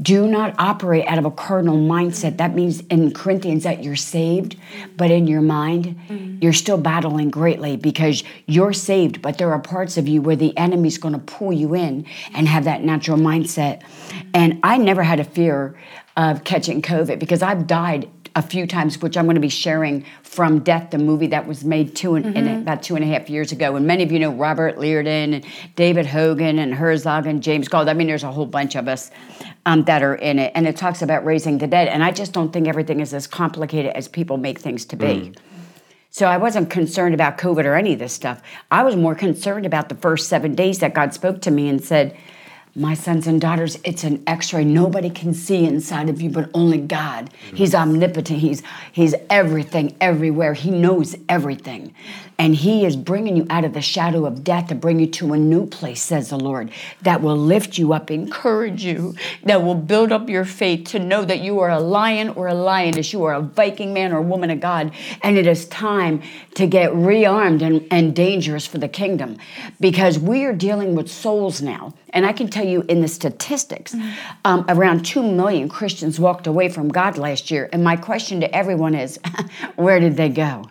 Do 0.00 0.28
not 0.28 0.54
operate 0.56 1.06
out 1.08 1.18
of 1.18 1.24
a 1.24 1.30
cardinal 1.32 1.76
mindset. 1.76 2.36
That 2.36 2.54
means 2.54 2.82
in 2.82 3.12
Corinthians 3.12 3.64
that 3.64 3.82
you're 3.82 3.96
saved, 3.96 4.54
but 4.96 5.10
in 5.10 5.26
your 5.26 5.40
mind, 5.40 5.98
mm-hmm. 6.08 6.38
you're 6.40 6.52
still 6.52 6.78
battling 6.78 7.30
greatly 7.30 7.76
because 7.76 8.22
you're 8.46 8.72
saved, 8.72 9.20
but 9.22 9.38
there 9.38 9.50
are 9.50 9.58
parts 9.58 9.96
of 9.96 10.06
you 10.06 10.22
where 10.22 10.36
the 10.36 10.56
enemy's 10.56 10.98
going 10.98 11.14
to 11.14 11.20
pull 11.20 11.52
you 11.52 11.74
in 11.74 12.06
and 12.32 12.46
have 12.46 12.62
that 12.62 12.84
natural 12.84 13.18
mindset. 13.18 13.82
And 14.34 14.60
I 14.62 14.76
never 14.76 15.02
had 15.02 15.18
a 15.18 15.24
fear 15.24 15.76
of 16.16 16.44
catching 16.44 16.80
COVID 16.80 17.18
because 17.18 17.42
I've 17.42 17.66
died 17.66 18.08
a 18.36 18.42
few 18.42 18.66
times, 18.66 19.00
which 19.00 19.16
I'm 19.16 19.24
going 19.24 19.36
to 19.36 19.40
be 19.40 19.48
sharing 19.48 20.04
from 20.22 20.58
Death, 20.58 20.90
the 20.90 20.98
movie 20.98 21.26
that 21.28 21.48
was 21.48 21.64
made 21.64 21.96
two 21.96 22.16
and, 22.16 22.26
mm-hmm. 22.26 22.60
about 22.60 22.82
two 22.82 22.94
and 22.94 23.02
a 23.02 23.08
half 23.08 23.30
years 23.30 23.50
ago. 23.50 23.74
And 23.74 23.86
many 23.86 24.02
of 24.02 24.12
you 24.12 24.18
know 24.18 24.30
Robert 24.30 24.76
Liardon 24.76 25.34
and 25.34 25.44
David 25.74 26.04
Hogan 26.04 26.58
and 26.58 26.74
Herzog 26.74 27.26
and 27.26 27.42
James 27.42 27.66
Goll. 27.66 27.88
I 27.88 27.94
mean, 27.94 28.06
there's 28.06 28.24
a 28.24 28.30
whole 28.30 28.44
bunch 28.44 28.76
of 28.76 28.88
us 28.88 29.10
um, 29.64 29.84
that 29.84 30.02
are 30.02 30.14
in 30.14 30.38
it. 30.38 30.52
And 30.54 30.68
it 30.68 30.76
talks 30.76 31.00
about 31.00 31.24
raising 31.24 31.56
the 31.56 31.66
dead. 31.66 31.88
And 31.88 32.04
I 32.04 32.12
just 32.12 32.32
don't 32.32 32.52
think 32.52 32.68
everything 32.68 33.00
is 33.00 33.14
as 33.14 33.26
complicated 33.26 33.92
as 33.96 34.06
people 34.06 34.36
make 34.36 34.58
things 34.58 34.84
to 34.86 34.96
be. 34.96 35.06
Mm. 35.06 35.36
So 36.10 36.26
I 36.26 36.36
wasn't 36.36 36.68
concerned 36.68 37.14
about 37.14 37.38
COVID 37.38 37.64
or 37.64 37.74
any 37.74 37.94
of 37.94 37.98
this 37.98 38.12
stuff. 38.12 38.42
I 38.70 38.82
was 38.82 38.96
more 38.96 39.14
concerned 39.14 39.64
about 39.64 39.88
the 39.88 39.94
first 39.94 40.28
seven 40.28 40.54
days 40.54 40.80
that 40.80 40.92
God 40.94 41.14
spoke 41.14 41.40
to 41.42 41.50
me 41.50 41.70
and 41.70 41.82
said, 41.82 42.14
my 42.76 42.94
sons 42.94 43.26
and 43.26 43.40
daughters, 43.40 43.78
it's 43.84 44.04
an 44.04 44.22
x-ray. 44.26 44.64
Nobody 44.64 45.10
can 45.10 45.32
see 45.32 45.64
inside 45.64 46.08
of 46.08 46.20
you 46.20 46.30
but 46.30 46.50
only 46.52 46.78
God. 46.78 47.30
Mm-hmm. 47.30 47.56
He's 47.56 47.74
omnipotent. 47.74 48.38
He's 48.38 48.62
he's 48.92 49.14
everything 49.30 49.96
everywhere. 50.00 50.54
He 50.54 50.70
knows 50.70 51.16
everything. 51.28 51.94
And 52.38 52.54
he 52.54 52.84
is 52.84 52.96
bringing 52.96 53.34
you 53.34 53.46
out 53.48 53.64
of 53.64 53.72
the 53.72 53.80
shadow 53.80 54.26
of 54.26 54.44
death 54.44 54.68
to 54.68 54.74
bring 54.74 55.00
you 55.00 55.06
to 55.06 55.32
a 55.32 55.38
new 55.38 55.66
place, 55.66 56.02
says 56.02 56.28
the 56.28 56.38
Lord, 56.38 56.70
that 57.00 57.22
will 57.22 57.36
lift 57.36 57.78
you 57.78 57.94
up, 57.94 58.10
encourage 58.10 58.84
you, 58.84 59.14
that 59.44 59.62
will 59.62 59.74
build 59.74 60.12
up 60.12 60.28
your 60.28 60.44
faith 60.44 60.88
to 60.88 60.98
know 60.98 61.24
that 61.24 61.40
you 61.40 61.60
are 61.60 61.70
a 61.70 61.80
lion 61.80 62.28
or 62.30 62.46
a 62.48 62.54
lioness, 62.54 63.14
you 63.14 63.24
are 63.24 63.32
a 63.32 63.40
Viking 63.40 63.94
man 63.94 64.12
or 64.12 64.20
woman 64.20 64.50
of 64.50 64.60
God, 64.60 64.92
and 65.22 65.38
it 65.38 65.46
is 65.46 65.66
time 65.68 66.20
to 66.56 66.66
get 66.66 66.92
rearmed 66.92 67.62
and, 67.62 67.86
and 67.90 68.14
dangerous 68.14 68.66
for 68.66 68.76
the 68.76 68.88
kingdom. 68.88 69.38
Because 69.80 70.18
we 70.18 70.44
are 70.44 70.52
dealing 70.52 70.94
with 70.94 71.10
souls 71.10 71.62
now. 71.62 71.94
And 72.10 72.24
I 72.24 72.32
can 72.32 72.48
tell 72.48 72.65
you 72.68 72.84
in 72.88 73.00
the 73.00 73.08
statistics, 73.08 73.94
um, 74.44 74.64
around 74.68 75.04
2 75.04 75.22
million 75.22 75.68
Christians 75.68 76.20
walked 76.20 76.46
away 76.46 76.68
from 76.68 76.88
God 76.88 77.18
last 77.18 77.50
year. 77.50 77.68
And 77.72 77.82
my 77.82 77.96
question 77.96 78.40
to 78.40 78.54
everyone 78.54 78.94
is 78.94 79.18
where 79.76 80.00
did 80.00 80.16
they 80.16 80.28
go? 80.28 80.64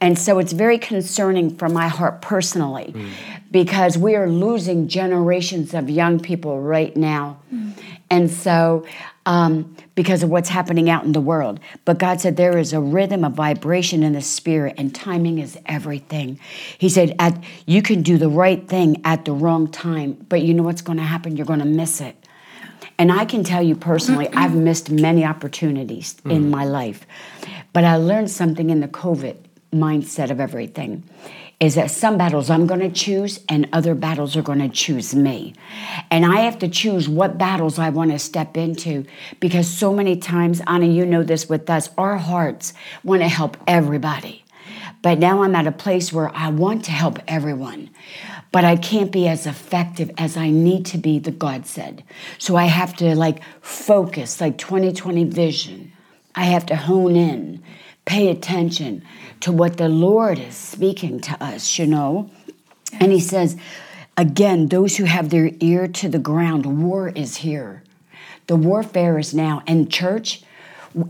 And 0.00 0.18
so 0.18 0.38
it's 0.38 0.52
very 0.52 0.78
concerning 0.78 1.56
for 1.56 1.68
my 1.68 1.88
heart 1.88 2.22
personally 2.22 2.92
mm. 2.94 3.10
because 3.50 3.98
we 3.98 4.14
are 4.14 4.28
losing 4.28 4.86
generations 4.86 5.74
of 5.74 5.90
young 5.90 6.20
people 6.20 6.60
right 6.60 6.96
now. 6.96 7.40
Mm. 7.52 7.72
And 8.10 8.30
so, 8.30 8.86
um, 9.28 9.76
because 9.94 10.22
of 10.22 10.30
what's 10.30 10.48
happening 10.48 10.88
out 10.88 11.04
in 11.04 11.12
the 11.12 11.20
world. 11.20 11.60
But 11.84 11.98
God 11.98 12.18
said 12.18 12.38
there 12.38 12.56
is 12.56 12.72
a 12.72 12.80
rhythm, 12.80 13.24
a 13.24 13.30
vibration 13.30 14.02
in 14.02 14.14
the 14.14 14.22
spirit, 14.22 14.74
and 14.78 14.92
timing 14.92 15.38
is 15.38 15.58
everything. 15.66 16.40
He 16.78 16.88
said, 16.88 17.14
at, 17.18 17.38
You 17.66 17.82
can 17.82 18.02
do 18.02 18.16
the 18.16 18.30
right 18.30 18.66
thing 18.66 19.02
at 19.04 19.26
the 19.26 19.32
wrong 19.32 19.70
time, 19.70 20.14
but 20.30 20.40
you 20.42 20.54
know 20.54 20.62
what's 20.62 20.80
going 20.80 20.96
to 20.96 21.04
happen? 21.04 21.36
You're 21.36 21.46
going 21.46 21.58
to 21.58 21.66
miss 21.66 22.00
it. 22.00 22.16
And 22.98 23.12
I 23.12 23.26
can 23.26 23.44
tell 23.44 23.62
you 23.62 23.76
personally, 23.76 24.28
I've 24.32 24.54
missed 24.54 24.90
many 24.90 25.26
opportunities 25.26 26.14
mm. 26.24 26.32
in 26.32 26.50
my 26.50 26.64
life. 26.64 27.06
But 27.74 27.84
I 27.84 27.96
learned 27.96 28.30
something 28.30 28.70
in 28.70 28.80
the 28.80 28.88
COVID 28.88 29.36
mindset 29.74 30.30
of 30.30 30.40
everything 30.40 31.04
is 31.60 31.74
that 31.74 31.90
some 31.90 32.16
battles 32.16 32.50
I'm 32.50 32.66
going 32.66 32.80
to 32.80 32.90
choose 32.90 33.40
and 33.48 33.68
other 33.72 33.94
battles 33.94 34.36
are 34.36 34.42
going 34.42 34.60
to 34.60 34.68
choose 34.68 35.14
me. 35.14 35.54
And 36.10 36.24
I 36.24 36.40
have 36.40 36.58
to 36.60 36.68
choose 36.68 37.08
what 37.08 37.36
battles 37.36 37.80
I 37.80 37.90
want 37.90 38.12
to 38.12 38.18
step 38.18 38.56
into 38.56 39.04
because 39.40 39.68
so 39.68 39.92
many 39.92 40.16
times, 40.16 40.62
Anna, 40.68 40.86
you 40.86 41.04
know 41.04 41.24
this 41.24 41.48
with 41.48 41.68
us, 41.68 41.90
our 41.98 42.16
hearts 42.16 42.74
want 43.02 43.22
to 43.22 43.28
help 43.28 43.56
everybody. 43.66 44.44
But 45.02 45.18
now 45.18 45.42
I'm 45.42 45.56
at 45.56 45.66
a 45.66 45.72
place 45.72 46.12
where 46.12 46.34
I 46.34 46.48
want 46.50 46.84
to 46.86 46.92
help 46.92 47.18
everyone, 47.26 47.90
but 48.52 48.64
I 48.64 48.76
can't 48.76 49.10
be 49.10 49.28
as 49.28 49.46
effective 49.46 50.10
as 50.16 50.36
I 50.36 50.50
need 50.50 50.86
to 50.86 50.98
be, 50.98 51.18
the 51.18 51.30
God 51.30 51.66
said. 51.66 52.04
So 52.38 52.56
I 52.56 52.64
have 52.64 52.96
to 52.96 53.14
like 53.16 53.42
focus, 53.60 54.40
like 54.40 54.58
2020 54.58 55.24
vision. 55.24 55.92
I 56.34 56.44
have 56.44 56.66
to 56.66 56.76
hone 56.76 57.16
in, 57.16 57.62
pay 58.08 58.30
attention 58.30 59.04
to 59.40 59.52
what 59.52 59.76
the 59.76 59.88
Lord 59.88 60.38
is 60.38 60.56
speaking 60.56 61.20
to 61.20 61.44
us, 61.44 61.78
you 61.78 61.86
know? 61.86 62.30
And 62.98 63.12
He 63.12 63.20
says, 63.20 63.56
again, 64.16 64.68
those 64.68 64.96
who 64.96 65.04
have 65.04 65.28
their 65.28 65.50
ear 65.60 65.86
to 65.86 66.08
the 66.08 66.18
ground, 66.18 66.82
war 66.82 67.10
is 67.10 67.36
here. 67.36 67.82
The 68.46 68.56
warfare 68.56 69.18
is 69.18 69.34
now. 69.34 69.62
And, 69.66 69.92
church, 69.92 70.42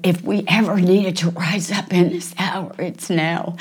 if 0.02 0.22
we 0.22 0.44
ever 0.48 0.80
needed 0.80 1.16
to 1.18 1.30
rise 1.44 1.70
up 1.70 1.92
in 1.92 2.10
this 2.10 2.34
hour, 2.36 2.74
it's 2.78 3.08
now. 3.08 3.56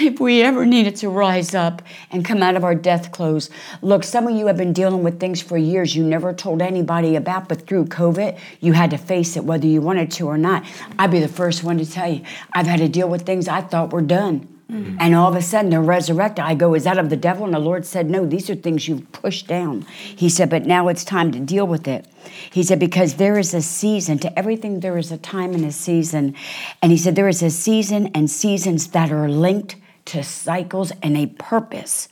If 0.00 0.20
we 0.20 0.42
ever 0.42 0.66
needed 0.66 0.96
to 0.96 1.08
rise 1.08 1.54
up 1.54 1.82
and 2.10 2.24
come 2.24 2.42
out 2.42 2.56
of 2.56 2.64
our 2.64 2.74
death 2.74 3.12
clothes, 3.12 3.50
look, 3.82 4.02
some 4.02 4.26
of 4.26 4.34
you 4.34 4.46
have 4.46 4.56
been 4.56 4.72
dealing 4.72 5.02
with 5.02 5.20
things 5.20 5.40
for 5.40 5.56
years 5.56 5.94
you 5.94 6.02
never 6.04 6.32
told 6.32 6.62
anybody 6.62 7.16
about, 7.16 7.48
but 7.48 7.66
through 7.66 7.86
COVID, 7.86 8.38
you 8.60 8.72
had 8.72 8.90
to 8.90 8.98
face 8.98 9.36
it 9.36 9.44
whether 9.44 9.66
you 9.66 9.80
wanted 9.80 10.10
to 10.12 10.26
or 10.26 10.38
not. 10.38 10.64
I'd 10.98 11.10
be 11.10 11.20
the 11.20 11.28
first 11.28 11.62
one 11.62 11.78
to 11.78 11.86
tell 11.86 12.10
you, 12.10 12.22
I've 12.52 12.66
had 12.66 12.80
to 12.80 12.88
deal 12.88 13.08
with 13.08 13.22
things 13.22 13.48
I 13.48 13.60
thought 13.60 13.92
were 13.92 14.02
done. 14.02 14.48
Mm-hmm. 14.70 14.96
And 14.98 15.14
all 15.14 15.28
of 15.28 15.36
a 15.36 15.42
sudden 15.42 15.70
they're 15.70 15.82
resurrected. 15.82 16.42
I 16.44 16.54
go, 16.54 16.74
Is 16.74 16.84
that 16.84 16.96
of 16.96 17.10
the 17.10 17.16
devil? 17.16 17.44
And 17.44 17.52
the 17.52 17.58
Lord 17.58 17.84
said, 17.84 18.08
No, 18.08 18.24
these 18.24 18.48
are 18.48 18.54
things 18.54 18.88
you've 18.88 19.12
pushed 19.12 19.46
down. 19.46 19.82
He 19.82 20.30
said, 20.30 20.48
But 20.48 20.64
now 20.64 20.88
it's 20.88 21.04
time 21.04 21.32
to 21.32 21.38
deal 21.38 21.66
with 21.66 21.86
it. 21.86 22.06
He 22.50 22.62
said, 22.62 22.80
Because 22.80 23.14
there 23.14 23.38
is 23.38 23.52
a 23.52 23.60
season 23.60 24.18
to 24.20 24.38
everything, 24.38 24.80
there 24.80 24.96
is 24.96 25.12
a 25.12 25.18
time 25.18 25.52
and 25.52 25.66
a 25.66 25.72
season. 25.72 26.34
And 26.80 26.90
he 26.90 26.96
said, 26.96 27.14
There 27.14 27.28
is 27.28 27.42
a 27.42 27.50
season 27.50 28.06
and 28.14 28.30
seasons 28.30 28.88
that 28.88 29.12
are 29.12 29.28
linked 29.28 29.76
to 30.06 30.22
cycles 30.22 30.92
and 31.02 31.16
a 31.16 31.26
purpose 31.26 32.08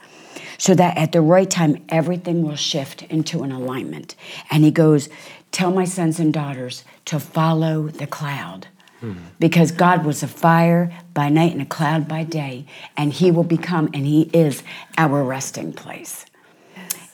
so 0.59 0.75
that 0.75 0.97
at 0.97 1.13
the 1.13 1.21
right 1.21 1.51
time 1.51 1.85
everything 1.89 2.43
will 2.43 2.57
shift 2.57 3.03
into 3.05 3.43
an 3.43 3.53
alignment. 3.53 4.15
And 4.51 4.65
he 4.65 4.71
goes, 4.71 5.09
Tell 5.53 5.71
my 5.71 5.85
sons 5.85 6.19
and 6.19 6.33
daughters 6.33 6.83
to 7.05 7.21
follow 7.21 7.89
the 7.89 8.07
cloud. 8.07 8.69
Hmm. 9.01 9.15
Because 9.39 9.71
God 9.71 10.05
was 10.05 10.23
a 10.23 10.29
fire 10.29 10.97
by 11.13 11.29
night 11.29 11.53
and 11.53 11.61
a 11.61 11.67
cloud 11.67 12.09
by 12.09 12.25
day, 12.25 12.65
and 12.97 13.13
He 13.13 13.31
will 13.31 13.45
become, 13.45 13.91
and 13.93 14.07
He 14.07 14.31
is 14.33 14.63
our 14.97 15.23
resting 15.23 15.73
place. 15.73 16.25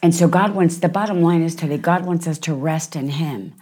And 0.03 0.15
so, 0.15 0.29
God 0.29 0.55
wants, 0.55 0.79
the 0.79 0.89
bottom 0.89 1.23
line 1.23 1.43
is 1.43 1.57
today, 1.57 1.79
God 1.79 2.07
wants 2.07 2.29
us 2.29 2.39
to 2.41 2.55
rest 2.55 2.95
in 2.95 3.09
Him. 3.09 3.55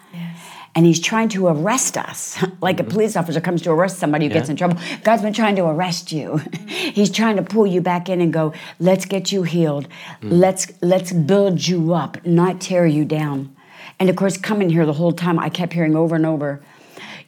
And 0.76 0.86
He's 0.86 1.00
trying 1.00 1.30
to 1.30 1.48
arrest 1.48 1.96
us, 1.96 2.40
like 2.60 2.76
mm-hmm. 2.76 2.86
a 2.86 2.90
police 2.90 3.16
officer 3.16 3.40
comes 3.40 3.62
to 3.62 3.70
arrest 3.70 3.98
somebody 3.98 4.26
who 4.26 4.28
yeah. 4.28 4.38
gets 4.38 4.48
in 4.48 4.56
trouble. 4.56 4.78
God's 5.02 5.22
been 5.22 5.32
trying 5.32 5.56
to 5.56 5.66
arrest 5.66 6.12
you. 6.12 6.36
He's 6.68 7.10
trying 7.10 7.36
to 7.36 7.42
pull 7.42 7.66
you 7.66 7.80
back 7.80 8.08
in 8.08 8.20
and 8.20 8.32
go, 8.32 8.52
let's 8.78 9.06
get 9.06 9.32
you 9.32 9.42
healed. 9.42 9.88
Mm-hmm. 9.88 10.30
Let's, 10.30 10.70
let's 10.82 11.12
build 11.12 11.66
you 11.66 11.94
up, 11.94 12.24
not 12.24 12.60
tear 12.60 12.86
you 12.86 13.04
down. 13.04 13.56
And 13.98 14.10
of 14.10 14.16
course, 14.16 14.36
coming 14.36 14.70
here 14.70 14.86
the 14.86 14.92
whole 14.92 15.12
time, 15.12 15.38
I 15.38 15.48
kept 15.48 15.72
hearing 15.72 15.96
over 15.96 16.14
and 16.14 16.26
over, 16.26 16.62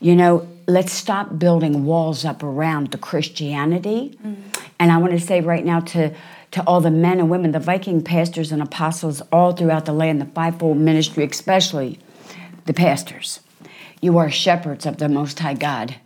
you 0.01 0.15
know, 0.15 0.47
let's 0.67 0.93
stop 0.93 1.39
building 1.39 1.85
walls 1.85 2.25
up 2.25 2.43
around 2.43 2.93
the 2.93 2.99
Christianity. 2.99 4.17
Mm. 4.25 4.37
And 4.79 4.93
I 4.93 4.99
want 4.99 5.13
to 5.13 5.21
say 5.21 5.41
right 5.41 5.65
now 5.65 5.81
to 5.81 6.15
to 6.51 6.63
all 6.67 6.81
the 6.81 6.91
men 6.91 7.19
and 7.19 7.29
women, 7.29 7.53
the 7.53 7.61
Viking 7.61 8.03
pastors 8.03 8.53
and 8.53 8.63
apostles 8.63 9.21
all 9.31 9.53
throughout 9.53 9.85
the 9.85 9.93
land, 9.93 10.21
the 10.21 10.27
fivefold 10.27 10.79
ministry, 10.79 11.25
especially 11.25 11.99
the 12.69 12.75
pastors. 12.75 13.41
You 14.01 14.19
are 14.19 14.31
shepherds 14.31 14.85
of 14.85 14.99
the 14.99 15.09
Most 15.09 15.41
High 15.41 15.55
God. 15.55 15.97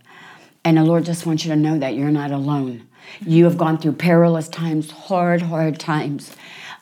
And 0.63 0.77
the 0.77 0.83
Lord 0.85 1.03
just 1.03 1.25
wants 1.25 1.43
you 1.43 1.51
to 1.51 1.57
know 1.57 1.77
that 1.77 1.93
you're 1.93 2.09
not 2.09 2.31
alone. 2.31 2.87
You 3.19 3.43
have 3.43 3.57
gone 3.57 3.77
through 3.77 3.93
perilous 3.93 4.47
times, 4.47 4.89
hard, 4.89 5.41
hard 5.41 5.77
times. 5.77 6.33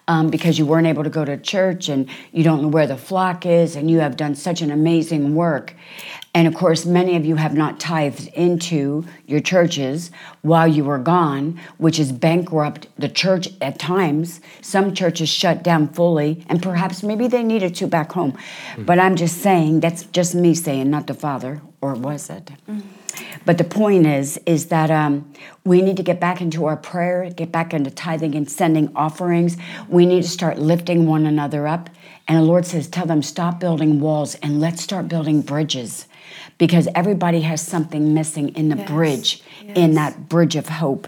Um, 0.08 0.30
because 0.30 0.58
you 0.58 0.66
weren't 0.66 0.88
able 0.88 1.04
to 1.04 1.10
go 1.10 1.24
to 1.24 1.38
church 1.38 1.88
and 1.88 2.10
you 2.34 2.44
don't 2.44 2.64
know 2.64 2.68
where 2.68 2.88
the 2.88 2.98
flock 2.98 3.46
is, 3.46 3.76
and 3.76 3.90
you 3.90 4.00
have 4.00 4.18
done 4.18 4.36
such 4.36 4.62
an 4.62 4.72
amazing 4.72 5.36
work. 5.36 5.74
And 6.34 6.48
of 6.48 6.54
course, 6.54 6.86
many 6.86 7.16
of 7.16 7.26
you 7.26 7.36
have 7.36 7.54
not 7.54 7.80
tithed 7.80 8.28
into 8.34 9.06
your 9.28 9.42
churches 9.42 10.12
while 10.42 10.68
you 10.68 10.84
were 10.84 10.98
gone, 10.98 11.60
which 11.78 12.00
is 12.00 12.12
bankrupt 12.12 12.88
the 12.98 13.10
church 13.10 13.50
at 13.62 13.80
times. 13.80 14.42
Some 14.62 14.94
churches 14.94 15.30
shut 15.30 15.64
down 15.64 15.90
fully, 15.90 16.46
and 16.50 16.62
perhaps 16.62 17.04
maybe 17.04 17.28
they 17.28 17.44
needed 17.44 17.76
to 17.76 17.88
back 17.88 18.12
home. 18.12 18.32
Mm-hmm. 18.32 18.86
But 18.86 19.00
I'm 19.00 19.16
just 19.16 19.38
saying, 19.38 19.82
that's 19.82 20.04
just 20.06 20.34
me 20.34 20.56
saying, 20.56 20.90
not 20.90 21.08
the 21.08 21.14
Father, 21.14 21.62
or 21.80 21.94
was 21.94 22.30
it? 22.30 22.46
Mm-hmm. 22.68 22.80
But 23.46 23.58
the 23.58 23.64
point 23.64 24.06
is, 24.06 24.40
is 24.46 24.68
that 24.68 24.92
um, 24.92 25.32
we 25.64 25.82
need 25.82 25.98
to 25.98 26.04
get 26.04 26.20
back 26.20 26.42
into 26.42 26.66
our 26.66 26.78
prayer, 26.78 27.30
get 27.30 27.52
back 27.52 27.74
into 27.74 27.92
tithing 27.92 28.36
and 28.36 28.50
sending 28.50 28.96
offerings. 28.96 29.58
We 29.88 30.06
need 30.06 30.24
to 30.24 30.30
start 30.30 30.58
lifting 30.58 31.08
one 31.08 31.26
another 31.26 31.68
up. 31.68 31.90
And 32.28 32.38
the 32.38 32.44
Lord 32.44 32.66
says, 32.66 32.88
tell 32.88 33.06
them, 33.06 33.22
stop 33.24 33.60
building 33.60 34.00
walls 34.00 34.36
and 34.36 34.62
let's 34.62 34.82
start 34.82 35.08
building 35.08 35.42
bridges 35.42 36.08
because 36.58 36.88
everybody 36.96 37.42
has 37.42 37.62
something 37.62 38.14
missing 38.14 38.50
in 38.50 38.70
the 38.70 38.78
yes. 38.78 38.88
bridge, 38.88 39.44
yes. 39.64 39.78
in 39.78 39.94
that 39.96 40.30
bridge 40.30 40.56
of 40.56 40.70
hope. 40.70 41.08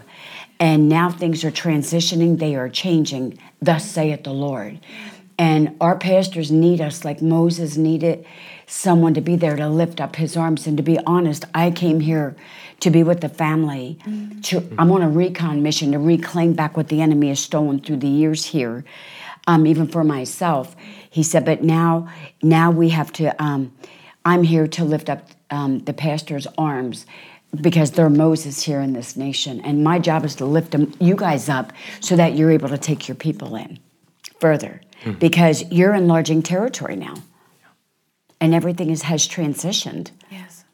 And 0.60 0.88
now 0.88 1.10
things 1.10 1.44
are 1.44 1.50
transitioning, 1.50 2.38
they 2.38 2.54
are 2.54 2.68
changing. 2.68 3.38
Thus 3.60 3.90
saith 3.90 4.24
the 4.24 4.32
Lord. 4.32 4.80
And 5.38 5.76
our 5.80 5.98
pastors 5.98 6.50
need 6.50 6.80
us 6.80 7.04
like 7.04 7.20
Moses 7.20 7.76
needed 7.76 8.24
someone 8.66 9.14
to 9.14 9.20
be 9.20 9.36
there 9.36 9.56
to 9.56 9.68
lift 9.68 10.00
up 10.00 10.16
his 10.16 10.36
arms. 10.36 10.66
And 10.66 10.76
to 10.76 10.82
be 10.82 10.98
honest, 11.06 11.44
I 11.54 11.70
came 11.70 12.00
here 12.00 12.36
to 12.80 12.90
be 12.90 13.02
with 13.02 13.20
the 13.20 13.28
family. 13.28 13.98
Mm-hmm. 14.04 14.40
To, 14.40 14.74
I'm 14.78 14.90
on 14.92 15.02
a 15.02 15.08
recon 15.08 15.62
mission 15.62 15.92
to 15.92 15.98
reclaim 15.98 16.52
back 16.52 16.76
what 16.76 16.88
the 16.88 17.00
enemy 17.00 17.28
has 17.28 17.40
stolen 17.40 17.80
through 17.80 17.96
the 17.96 18.08
years 18.08 18.46
here, 18.46 18.84
um, 19.46 19.66
even 19.66 19.86
for 19.86 20.04
myself. 20.04 20.76
He 21.10 21.22
said, 21.22 21.44
but 21.44 21.62
now, 21.62 22.08
now 22.42 22.70
we 22.70 22.90
have 22.90 23.12
to. 23.14 23.42
Um, 23.42 23.72
I'm 24.24 24.42
here 24.42 24.66
to 24.68 24.84
lift 24.84 25.10
up 25.10 25.28
um, 25.50 25.80
the 25.80 25.92
pastor's 25.92 26.46
arms 26.56 27.06
because 27.60 27.92
they're 27.92 28.10
Moses 28.10 28.62
here 28.62 28.80
in 28.80 28.94
this 28.94 29.16
nation. 29.16 29.60
And 29.60 29.84
my 29.84 29.98
job 29.98 30.24
is 30.24 30.34
to 30.36 30.46
lift 30.46 30.72
them, 30.72 30.92
you 30.98 31.14
guys 31.14 31.48
up 31.48 31.72
so 32.00 32.16
that 32.16 32.34
you're 32.34 32.50
able 32.50 32.68
to 32.68 32.78
take 32.78 33.06
your 33.06 33.14
people 33.14 33.54
in 33.56 33.78
further 34.40 34.80
mm. 35.04 35.18
because 35.18 35.64
you're 35.70 35.94
enlarging 35.94 36.42
territory 36.42 36.96
now. 36.96 37.14
And 38.40 38.54
everything 38.54 38.90
is, 38.90 39.02
has 39.02 39.26
transitioned. 39.28 40.10
Yes. 40.30 40.64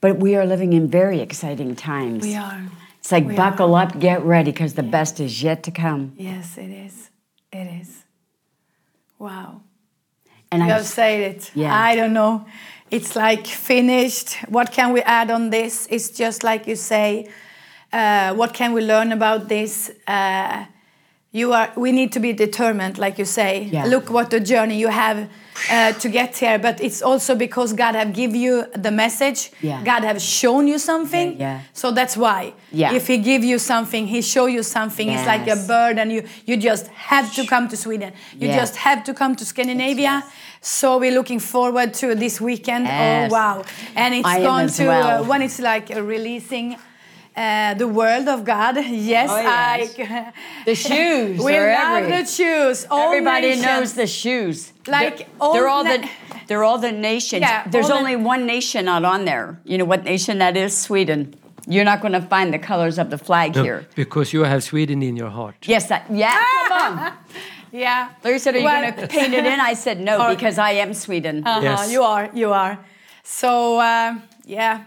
But 0.00 0.16
we 0.16 0.34
are 0.34 0.46
living 0.46 0.72
in 0.72 0.88
very 0.88 1.20
exciting 1.20 1.76
times. 1.76 2.24
We 2.24 2.34
are. 2.34 2.64
It's 2.98 3.12
like 3.12 3.26
we 3.26 3.36
buckle 3.36 3.74
are. 3.74 3.84
up, 3.84 3.98
get 3.98 4.22
ready 4.22 4.50
because 4.50 4.74
the 4.74 4.82
best 4.82 5.20
is 5.20 5.42
yet 5.42 5.62
to 5.64 5.70
come. 5.70 6.14
Yes, 6.16 6.56
it 6.58 6.70
is. 6.70 7.10
It 7.52 7.66
is. 7.80 8.04
Wow. 9.18 9.60
And 10.50 10.62
you 10.62 10.68
I 10.68 10.72
have 10.72 10.86
said 10.86 11.20
it. 11.20 11.50
Yeah. 11.54 11.72
I 11.74 11.94
don't 11.94 12.12
know 12.12 12.46
it's 12.92 13.16
like 13.16 13.46
finished. 13.46 14.34
What 14.48 14.70
can 14.70 14.92
we 14.92 15.00
add 15.00 15.30
on 15.30 15.48
this? 15.48 15.88
It's 15.90 16.10
just 16.10 16.44
like 16.44 16.66
you 16.66 16.76
say. 16.76 17.26
Uh, 17.90 18.34
what 18.34 18.52
can 18.52 18.74
we 18.74 18.82
learn 18.82 19.12
about 19.12 19.48
this? 19.48 19.90
Uh, 20.06 20.66
you 21.32 21.52
are. 21.54 21.72
We 21.76 21.92
need 21.92 22.12
to 22.12 22.20
be 22.20 22.32
determined, 22.34 22.98
like 22.98 23.18
you 23.18 23.24
say. 23.24 23.64
Yeah. 23.64 23.86
Look 23.86 24.10
what 24.10 24.30
the 24.30 24.38
journey 24.38 24.78
you 24.78 24.88
have 24.88 25.30
uh, 25.70 25.92
to 25.92 26.08
get 26.08 26.36
here. 26.36 26.58
But 26.58 26.82
it's 26.82 27.00
also 27.00 27.34
because 27.34 27.72
God 27.72 27.94
have 27.94 28.12
give 28.12 28.34
you 28.34 28.66
the 28.74 28.90
message. 28.90 29.50
Yeah. 29.62 29.82
God 29.82 30.04
have 30.04 30.20
shown 30.20 30.68
you 30.68 30.78
something. 30.78 31.32
Yeah, 31.32 31.38
yeah. 31.38 31.60
So 31.72 31.90
that's 31.90 32.16
why. 32.18 32.52
Yeah. 32.70 32.92
If 32.94 33.06
He 33.06 33.16
give 33.16 33.42
you 33.42 33.58
something, 33.58 34.06
He 34.06 34.20
show 34.20 34.46
you 34.46 34.62
something. 34.62 35.08
Yes. 35.08 35.20
It's 35.20 35.26
like 35.26 35.48
a 35.48 35.56
bird, 35.66 35.98
and 35.98 36.12
you 36.12 36.22
you 36.44 36.56
just 36.58 36.88
have 36.88 37.34
to 37.34 37.46
come 37.46 37.66
to 37.68 37.76
Sweden. 37.76 38.12
You 38.38 38.48
just 38.48 38.76
have 38.76 39.02
to 39.04 39.14
come 39.14 39.34
to 39.36 39.44
Scandinavia. 39.44 40.22
Yes. 40.22 40.32
So 40.60 40.98
we're 40.98 41.12
looking 41.12 41.40
forward 41.40 41.94
to 41.94 42.14
this 42.14 42.40
weekend. 42.40 42.86
Oh, 42.86 42.90
yes. 42.90 43.32
Oh 43.32 43.34
wow! 43.34 43.64
And 43.96 44.14
it's 44.14 44.28
I 44.28 44.42
going 44.42 44.68
to 44.68 44.84
uh, 44.84 44.88
well. 44.88 45.24
uh, 45.24 45.28
when 45.28 45.40
it's 45.42 45.58
like 45.58 45.88
releasing. 45.88 46.76
Uh, 47.34 47.74
the 47.74 47.88
word 47.88 48.28
of 48.28 48.44
God. 48.44 48.76
Yes, 48.76 49.30
oh, 49.30 49.40
yes. 49.40 49.98
I. 49.98 50.32
the 50.66 50.74
shoes. 50.74 51.38
we 51.38 51.52
love 51.58 52.04
every, 52.04 52.10
the 52.10 52.24
shoes. 52.26 52.86
All 52.90 53.08
everybody 53.08 53.48
nations. 53.48 53.64
knows 53.64 53.94
the 53.94 54.06
shoes. 54.06 54.72
Like 54.86 55.18
they're, 55.18 55.26
all, 55.40 55.52
they're 55.54 55.68
all 55.68 55.84
the 55.84 56.08
they're 56.46 56.64
all 56.64 56.78
the 56.78 56.92
nations. 56.92 57.40
Yeah, 57.40 57.66
There's 57.66 57.88
only 57.88 58.16
the, 58.16 58.22
one 58.22 58.44
nation 58.46 58.84
not 58.84 59.04
on 59.04 59.24
there. 59.24 59.58
You 59.64 59.78
know 59.78 59.86
what 59.86 60.04
nation 60.04 60.38
that 60.38 60.56
is? 60.56 60.76
Sweden. 60.76 61.34
You're 61.66 61.84
not 61.84 62.00
going 62.00 62.12
to 62.12 62.20
find 62.20 62.52
the 62.52 62.58
colors 62.58 62.98
of 62.98 63.08
the 63.10 63.18
flag 63.18 63.54
no, 63.54 63.62
here 63.62 63.86
because 63.94 64.32
you 64.32 64.42
have 64.42 64.62
Sweden 64.64 65.02
in 65.02 65.16
your 65.16 65.30
heart. 65.30 65.54
Yes, 65.62 65.88
that, 65.88 66.06
yeah. 66.10 66.42
Come 66.68 66.98
on. 66.98 67.12
Yeah. 67.70 68.10
Larry 68.22 68.38
said, 68.38 68.54
Are 68.56 68.58
you 68.58 68.64
well, 68.64 68.82
going 68.82 68.94
to 68.94 69.08
paint 69.08 69.32
it 69.32 69.46
in? 69.46 69.60
I 69.60 69.74
said, 69.74 70.00
No, 70.00 70.28
because 70.34 70.58
I 70.58 70.72
am 70.72 70.92
Sweden. 70.92 71.46
Uh-huh, 71.46 71.60
yes. 71.62 71.90
You 71.90 72.02
are. 72.02 72.30
You 72.34 72.52
are. 72.52 72.78
So, 73.22 73.78
uh, 73.78 74.18
yeah. 74.44 74.84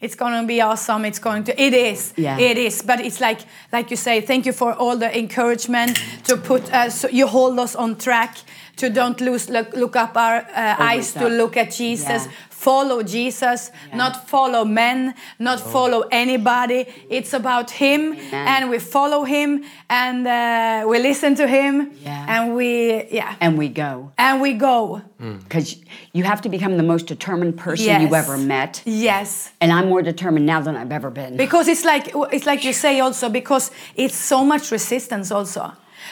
It's 0.00 0.14
going 0.14 0.40
to 0.40 0.46
be 0.46 0.60
awesome. 0.60 1.04
It's 1.04 1.18
going 1.18 1.44
to 1.44 1.60
it 1.60 1.72
is. 1.72 2.12
Yeah. 2.16 2.38
it 2.38 2.58
is. 2.58 2.82
But 2.82 3.00
it's 3.00 3.20
like 3.20 3.40
like 3.72 3.90
you 3.90 3.96
say 3.96 4.20
thank 4.20 4.46
you 4.46 4.52
for 4.52 4.72
all 4.74 4.96
the 4.96 5.18
encouragement 5.18 5.98
to 6.24 6.36
put 6.36 6.72
uh, 6.72 6.90
so 6.90 7.08
you 7.08 7.26
hold 7.26 7.58
us 7.58 7.74
on 7.74 7.96
track 7.96 8.36
to 8.76 8.90
don't 8.90 9.20
lose 9.20 9.48
look, 9.48 9.72
look 9.74 9.96
up 9.96 10.16
our 10.16 10.36
uh, 10.54 10.76
eyes 10.78 11.12
to 11.14 11.28
look 11.28 11.56
at 11.56 11.70
jesus. 11.70 12.26
Yeah. 12.26 12.32
Follow 12.64 12.98
jesus 13.16 13.70
not 14.02 14.14
follow 14.28 14.64
men 14.64 14.98
not 15.38 15.58
follow 15.60 16.00
anybody 16.10 16.80
it's 17.16 17.32
about 17.34 17.70
him 17.70 18.00
Amen. 18.12 18.46
and 18.52 18.70
we 18.70 18.78
follow 18.78 19.24
him 19.24 19.50
and 19.90 20.26
uh, 20.26 20.88
we 20.90 20.96
listen 21.10 21.34
to 21.42 21.46
him 21.46 21.72
Yeah. 22.02 22.32
and 22.34 22.42
we 22.58 22.70
yeah 23.18 23.34
And 23.44 23.52
we 23.58 23.68
go. 23.68 23.90
and 24.26 24.34
we 24.40 24.52
go 24.64 25.02
Because 25.44 25.68
you 26.16 26.24
have 26.24 26.40
to 26.42 26.48
become 26.48 26.76
the 26.82 26.82
most 26.92 27.06
determined 27.14 27.54
person 27.66 27.86
Yes. 27.86 28.00
you 28.02 28.14
ever 28.22 28.36
met. 28.38 28.72
yes 28.84 29.28
And 29.60 29.70
I'm 29.76 29.88
more 29.92 30.02
determined 30.12 30.46
now 30.46 30.60
than 30.66 30.74
I've 30.80 30.94
ever 31.00 31.10
been. 31.10 31.36
because 31.36 31.66
it's 31.72 31.84
like 31.92 32.04
it's 32.34 32.46
like 32.52 32.60
you 32.68 32.72
say 32.72 32.94
also 33.06 33.28
because 33.28 33.64
it's 34.04 34.18
so 34.32 34.38
much 34.52 34.64
resistance 34.78 35.28
also 35.38 35.62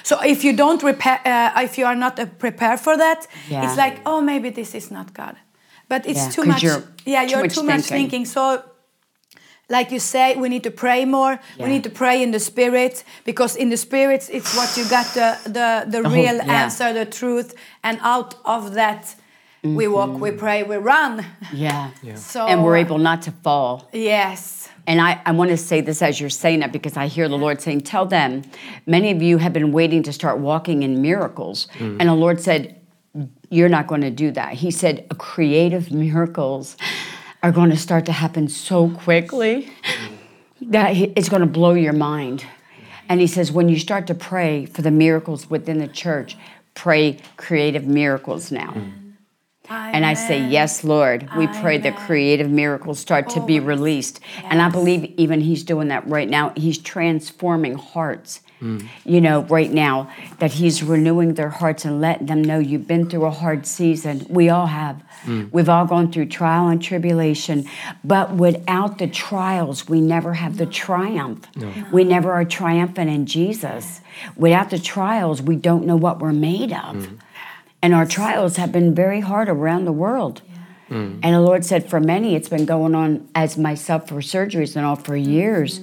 so 0.02 0.14
if 0.34 0.38
you 0.44 0.52
don't 0.62 0.82
repair 0.92 1.18
uh, 1.24 1.62
if 1.68 1.72
you 1.78 1.86
are 1.90 1.98
not 2.04 2.14
uh, 2.18 2.26
prepared 2.44 2.78
for 2.86 2.94
that 3.04 3.20
Yeah. 3.48 3.64
it's 3.64 3.76
like 3.84 3.96
oh 4.10 4.20
maybe 4.30 4.48
this 4.60 4.74
is 4.74 4.90
not 4.90 5.06
god 5.14 5.34
but 5.88 6.07
it's 6.07 6.19
Yeah, 6.19 6.31
too 6.31 6.43
'cause 6.43 6.49
much 6.53 6.62
you're 6.62 6.83
yeah 7.07 7.25
too 7.25 7.31
you're 7.31 7.43
much 7.43 7.55
too 7.55 7.62
much 7.62 7.83
thinking. 7.85 8.25
thinking 8.25 8.25
so 8.26 8.62
like 9.69 9.91
you 9.91 9.99
say 9.99 10.35
we 10.37 10.49
need 10.49 10.62
to 10.62 10.71
pray 10.71 11.05
more 11.05 11.38
Yeah. 11.57 11.64
we 11.64 11.71
need 11.73 11.85
to 11.85 11.91
pray 11.91 12.23
in 12.23 12.31
the 12.33 12.38
spirit 12.41 13.05
because 13.25 13.57
in 13.57 13.69
the 13.71 13.76
spirit 13.76 14.29
it's 14.33 14.55
what 14.57 14.76
you 14.76 14.85
got 14.88 15.07
the 15.14 15.29
the, 15.45 15.85
the, 15.91 16.03
The 16.03 16.09
whole- 16.09 16.19
real 16.23 16.37
yeah. 16.37 16.62
answer 16.64 16.93
the 16.93 17.07
truth 17.07 17.55
and 17.83 17.99
out 18.03 18.35
of 18.45 18.75
that 18.75 19.14
we 19.62 19.88
walk 19.88 20.21
we 20.21 20.29
mm-hmm. 20.29 20.38
pray 20.38 20.62
we 20.62 20.76
run 20.76 21.25
yeah. 21.55 21.88
so 22.17 22.47
And 22.47 22.62
we're 22.62 22.76
able 22.76 22.99
not 22.99 23.23
to 23.23 23.31
fall. 23.43 23.88
yes 23.95 24.69
And 24.87 25.00
I, 25.00 25.11
I 25.25 25.33
want 25.33 25.50
to 25.50 25.57
say 25.57 25.81
this 25.81 26.03
as 26.03 26.21
you're 26.21 26.29
saying 26.45 26.61
it 26.62 26.71
because 26.71 26.95
I 27.05 27.07
hear 27.17 27.26
the 27.35 27.38
Lord 27.45 27.57
saying, 27.62 27.81
Tell 27.93 28.05
them, 28.05 28.43
many 28.85 29.09
of 29.17 29.23
you 29.23 29.38
have 29.38 29.53
been 29.55 29.73
waiting 29.73 30.03
to 30.03 30.12
start 30.12 30.37
walking 30.50 30.83
in 30.83 31.00
miracles. 31.00 31.59
Mm. 31.79 31.97
And 32.00 32.07
the 32.12 32.14
Lord 32.25 32.38
said, 32.49 32.61
You're 33.54 33.68
not 33.68 33.87
going 33.87 34.00
to 34.00 34.11
do 34.11 34.32
that. 34.32 34.54
He 34.54 34.73
said, 34.73 35.06
Creative 35.16 35.92
miracles 35.92 36.76
are 37.40 37.52
going 37.52 37.70
to 37.70 37.76
start 37.76 38.06
to 38.06 38.12
happen 38.12 38.49
so 38.49 38.90
quickly 38.90 39.70
that 40.61 40.96
it's 40.96 41.28
going 41.28 41.42
to 41.42 41.46
blow 41.46 41.75
your 41.75 41.92
mind. 41.92 42.44
And 43.08 43.20
He 43.20 43.28
says, 43.28 43.52
When 43.52 43.68
you 43.68 43.78
start 43.78 44.08
to 44.08 44.14
pray 44.14 44.66
for 44.66 44.82
the 44.82 44.90
miracles 44.90 45.49
within 45.49 45.78
the 45.78 45.87
church, 45.87 46.37
pray 46.75 47.20
creative 47.37 47.87
miracles 47.87 48.50
now. 48.50 48.75
And 49.68 50.04
I 50.04 50.14
say, 50.14 50.46
Yes, 50.49 50.82
Lord. 50.82 51.28
We 51.37 51.46
pray 51.46 51.78
that 51.78 51.96
creative 51.96 52.50
miracles 52.50 52.99
start 52.99 53.28
to 53.30 53.40
be 53.40 53.61
released. 53.61 54.18
And 54.42 54.61
I 54.61 54.68
believe 54.68 55.04
even 55.16 55.40
He's 55.40 55.62
doing 55.62 55.88
that 55.88 56.08
right 56.08 56.28
now. 56.28 56.52
He's 56.56 56.78
transforming 56.78 57.75
hearts. 57.75 58.40
Mm. 58.64 58.88
You 59.04 59.21
know, 59.21 59.42
right 59.42 59.71
now, 59.71 60.11
that 60.38 60.52
He's 60.52 60.83
renewing 60.83 61.35
their 61.35 61.50
hearts 61.50 61.85
and 61.85 62.00
letting 62.00 62.26
them 62.26 62.42
know 62.42 62.59
you've 62.59 62.88
been 62.88 63.11
through 63.11 63.26
a 63.26 63.30
hard 63.30 63.66
season. 63.66 64.25
We 64.30 64.49
all 64.49 64.66
have. 64.66 65.02
Mm. 65.25 65.52
We've 65.52 65.68
all 65.68 65.85
gone 65.85 66.11
through 66.11 66.26
trial 66.26 66.68
and 66.68 66.83
tribulation. 66.83 67.66
But 68.02 68.35
without 68.35 68.97
the 68.99 69.06
trials, 69.06 69.87
we 69.87 70.00
never 70.00 70.33
have 70.33 70.56
the 70.56 70.66
triumph. 70.66 71.47
We 71.92 72.04
never 72.04 72.33
are 72.33 72.47
triumphant 72.47 73.11
in 73.11 73.26
Jesus. 73.26 74.00
Without 74.35 74.71
the 74.71 74.78
trials, 74.78 75.42
we 75.42 75.56
don't 75.56 75.85
know 75.85 75.97
what 75.97 76.21
we're 76.21 76.33
made 76.33 76.73
of. 76.73 76.97
Mm. 76.97 77.18
And 77.83 77.94
our 77.94 78.06
trials 78.06 78.56
have 78.56 78.73
been 78.73 78.94
very 78.94 79.21
hard 79.21 79.50
around 79.50 79.85
the 79.85 79.92
world. 79.92 80.40
And 80.90 81.23
the 81.23 81.40
Lord 81.40 81.64
said, 81.64 81.90
for 81.90 81.99
many, 81.99 82.37
it's 82.37 82.49
been 82.49 82.66
going 82.66 82.94
on 82.94 83.28
as 83.35 83.59
myself 83.59 84.06
for 84.09 84.16
surgeries 84.16 84.76
and 84.76 84.87
all 84.87 84.94
for 84.94 85.16
years. 85.16 85.80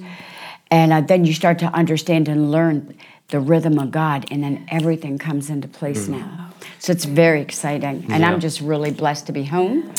And 0.72 0.90
uh, 0.90 1.02
then 1.02 1.26
you 1.26 1.34
start 1.34 1.58
to 1.58 1.66
understand 1.66 2.28
and 2.28 2.50
learn 2.50 2.96
the 3.28 3.40
rhythm 3.40 3.78
of 3.78 3.90
God, 3.90 4.26
and 4.30 4.42
then 4.42 4.66
everything 4.70 5.18
comes 5.18 5.50
into 5.50 5.68
place 5.68 6.08
now. 6.08 6.50
So 6.78 6.92
it's 6.92 7.04
very 7.04 7.40
exciting, 7.42 8.06
and 8.08 8.20
Yeah. 8.20 8.30
I'm 8.30 8.40
just 8.40 8.60
really 8.60 8.90
blessed 8.90 9.26
to 9.26 9.32
be 9.32 9.44
home. 9.44 9.92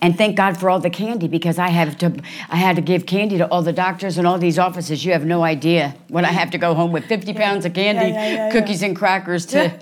And 0.00 0.16
thank 0.18 0.36
God 0.36 0.58
for 0.58 0.68
all 0.70 0.80
the 0.80 0.90
candy 0.90 1.28
because 1.28 1.58
I 1.58 1.68
have 1.68 1.96
to. 1.98 2.12
I 2.50 2.56
had 2.56 2.76
to 2.76 2.82
give 2.82 3.06
candy 3.06 3.38
to 3.38 3.46
all 3.48 3.62
the 3.62 3.72
doctors 3.72 4.18
and 4.18 4.26
all 4.26 4.38
these 4.38 4.58
offices. 4.58 5.04
You 5.04 5.12
have 5.12 5.24
no 5.24 5.44
idea 5.44 5.94
when 6.08 6.24
I 6.24 6.32
have 6.32 6.50
to 6.50 6.58
go 6.58 6.74
home 6.74 6.90
with 6.92 7.04
50 7.04 7.32
pounds 7.34 7.64
of 7.64 7.74
candy, 7.74 8.10
yeah, 8.12 8.28
yeah, 8.28 8.50
cookies 8.50 8.82
and 8.82 8.96
crackers 8.96 9.46
to 9.46 9.72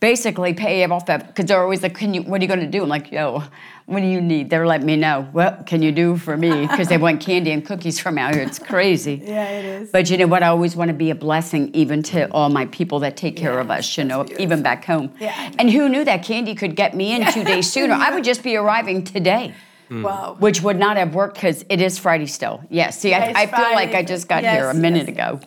basically 0.00 0.54
pay 0.54 0.84
off 0.84 1.06
that 1.06 1.26
because 1.28 1.46
they're 1.46 1.62
always 1.62 1.82
like, 1.82 1.94
"Can 1.98 2.14
you? 2.14 2.22
What 2.22 2.40
are 2.40 2.44
you 2.44 2.48
going 2.48 2.60
to 2.60 2.78
do?" 2.78 2.82
I'm 2.82 2.88
like, 2.88 3.12
"Yo, 3.12 3.42
what 3.88 4.00
do 4.00 4.06
you 4.06 4.20
need?" 4.20 4.50
They're 4.50 4.66
letting 4.66 4.86
me 4.86 4.96
know. 4.96 5.26
What 5.32 5.66
can 5.66 5.80
you 5.82 5.92
do 5.92 6.16
for 6.16 6.36
me? 6.36 6.52
Because 6.68 6.88
they 6.88 6.98
want 7.06 7.20
candy 7.28 7.50
and 7.50 7.64
cookies 7.64 7.98
from 7.98 8.18
out 8.18 8.34
here. 8.34 8.44
It's 8.44 8.58
crazy. 8.72 9.16
Yeah, 9.34 9.58
it 9.58 9.64
is. 9.64 9.90
But 9.90 10.10
you 10.10 10.16
know 10.20 10.26
what? 10.32 10.42
I 10.42 10.48
always 10.48 10.74
want 10.76 10.88
to 10.94 10.98
be 11.06 11.10
a 11.10 11.14
blessing 11.26 11.70
even 11.74 12.02
to 12.12 12.18
all 12.30 12.48
my 12.60 12.66
people 12.66 12.98
that 13.04 13.16
take 13.16 13.34
care 13.44 13.58
of 13.58 13.68
us, 13.70 13.96
you 13.98 14.04
know, 14.04 14.26
even 14.38 14.62
back 14.62 14.84
home. 14.84 15.06
Yeah, 15.20 15.34
And 15.58 15.70
who 15.70 15.88
knew 15.88 16.04
that 16.04 16.22
candy 16.30 16.54
could 16.54 16.74
get 16.76 16.94
me 16.94 17.06
in 17.14 17.20
two 17.32 17.44
days 17.44 17.66
sooner? 17.74 17.94
I 17.94 18.08
would 18.14 18.24
just 18.24 18.42
be 18.42 18.54
arriving 18.56 19.04
today, 19.04 19.54
Wow. 19.90 20.36
which 20.38 20.58
would 20.62 20.78
not 20.86 20.96
have 20.96 21.14
worked 21.14 21.34
because 21.34 21.64
it 21.68 21.80
is 21.80 21.98
Friday 21.98 22.26
still. 22.26 22.56
Yeah, 22.70 22.90
see, 22.90 23.10
Yeah, 23.10 23.18
I, 23.20 23.24
it's 23.30 23.38
I 23.42 23.46
feel 23.46 23.72
like 23.80 23.90
Friday. 23.92 24.10
I 24.10 24.14
just 24.14 24.28
got 24.28 24.42
Yes, 24.42 24.54
here 24.54 24.68
a 24.70 24.74
minute 24.74 25.06
yes. 25.08 25.16
ago. 25.16 25.40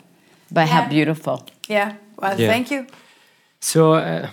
But 0.51 0.67
how 0.67 0.81
Yeah. 0.81 0.89
beautiful. 0.97 1.35
Yeah. 1.69 1.93
Well, 2.19 2.39
Yeah. 2.39 2.47
thank 2.53 2.71
you. 2.71 2.87
So 3.59 3.93
uh, 3.93 4.29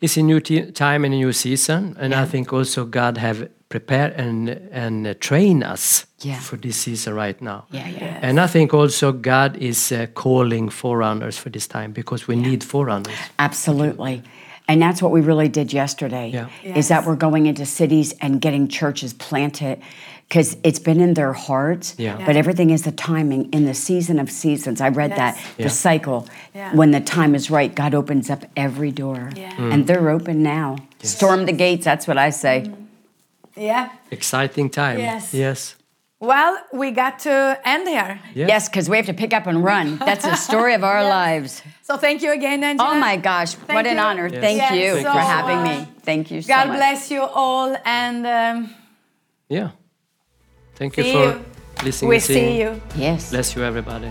it's 0.00 0.16
a 0.16 0.22
new 0.22 0.40
t- 0.40 0.70
time 0.72 1.04
and 1.04 1.14
a 1.14 1.16
new 1.16 1.32
season, 1.32 1.96
and 2.00 2.14
I 2.14 2.24
think 2.26 2.52
also 2.52 2.84
God 2.84 3.18
have 3.18 3.48
prepared 3.68 4.12
and 4.20 4.48
and 4.72 5.06
uh, 5.06 5.14
train 5.20 5.62
us 5.62 6.06
Yeah. 6.24 6.40
for 6.40 6.58
this 6.58 6.76
season 6.76 7.14
right 7.14 7.40
now. 7.42 7.64
Yeah, 7.70 7.88
yeah. 7.88 8.18
And 8.22 8.38
I 8.40 8.46
think 8.48 8.74
also 8.74 9.12
God 9.12 9.56
is 9.56 9.92
uh, 9.92 10.06
calling 10.14 10.70
forerunners 10.70 11.38
for 11.38 11.50
this 11.50 11.66
time 11.68 11.92
because 11.92 12.26
we 12.28 12.36
need 12.36 12.62
forerunners. 12.64 13.16
Absolutely. 13.38 14.22
And 14.68 14.80
that's 14.80 15.02
what 15.02 15.12
we 15.12 15.20
really 15.20 15.48
did 15.48 15.72
yesterday. 15.72 16.30
Yeah. 16.30 16.76
Is 16.76 16.88
that 16.88 17.04
we're 17.04 17.16
going 17.18 17.46
into 17.46 17.64
cities 17.66 18.14
and 18.20 18.40
getting 18.40 18.68
churches 18.68 19.12
planted 19.14 19.78
because 20.30 20.56
it's 20.62 20.78
been 20.78 21.00
in 21.00 21.14
their 21.14 21.32
hearts. 21.32 21.96
Yeah. 21.98 22.24
But 22.24 22.36
everything 22.36 22.70
is 22.70 22.82
the 22.84 22.92
timing 22.92 23.50
in 23.52 23.64
the 23.66 23.74
season 23.74 24.20
of 24.20 24.30
seasons. 24.30 24.80
I 24.80 24.88
read 24.88 25.10
Yes. 25.10 25.18
that 25.18 25.36
Yeah. 25.58 25.64
the 25.64 25.70
cycle. 25.70 26.28
Yeah. 26.54 26.72
When 26.72 26.92
the 26.92 27.00
time 27.00 27.34
is 27.34 27.50
right, 27.50 27.74
God 27.74 27.94
opens 27.94 28.30
up 28.30 28.44
every 28.56 28.92
door. 28.92 29.30
Yeah. 29.34 29.50
Mm. 29.58 29.72
And 29.74 29.86
they're 29.88 30.08
open 30.08 30.42
now. 30.44 30.76
Storm 31.02 31.46
the 31.46 31.52
gates, 31.52 31.84
that's 31.84 32.06
what 32.06 32.16
I 32.16 32.30
say. 32.30 32.62
Mm-hmm. 32.66 33.60
Yeah. 33.60 33.88
Exciting 34.12 34.70
time. 34.70 35.00
Yes. 35.00 35.34
Yes. 35.34 35.74
Well, 36.20 36.56
we 36.72 36.92
got 36.92 37.18
to 37.20 37.58
end 37.64 37.88
here. 37.88 38.20
Yes, 38.34 38.68
because 38.68 38.88
we 38.88 38.96
have 38.98 39.06
to 39.06 39.14
pick 39.14 39.32
up 39.32 39.46
and 39.48 39.64
run. 39.64 39.96
That's 40.08 40.22
the 40.24 40.36
story 40.36 40.74
of 40.74 40.84
our 40.84 41.02
lives. 41.02 41.62
So 41.82 41.96
thank 41.96 42.20
you 42.22 42.30
again, 42.32 42.62
Angela. 42.62 42.90
Oh 42.90 42.94
my 43.00 43.16
gosh, 43.16 43.54
what 43.54 43.66
Thank 43.66 43.86
an 43.88 43.98
honor. 43.98 44.28
Yes. 44.28 44.40
Thank 44.42 44.58
Yes, 44.58 44.74
you 44.74 45.02
so 45.02 45.12
for 45.14 45.18
having 45.18 45.56
much. 45.64 45.78
me. 45.88 45.92
Thank 46.02 46.30
you 46.30 46.42
so 46.42 46.48
God 46.48 46.68
much. 46.68 46.76
bless 46.76 47.10
you 47.10 47.22
all, 47.22 47.74
and 47.86 48.26
um, 48.26 48.74
Yeah. 49.48 49.70
Thank 50.80 50.96
you 50.96 51.02
See 51.04 51.12
for 51.12 51.18
you. 51.18 51.44
listening 51.84 52.08
we 52.08 52.20
see 52.20 52.58
you. 52.58 52.80
Yes. 52.96 53.28
Bless 53.28 53.54
you, 53.54 53.62
everybody. 53.62 54.10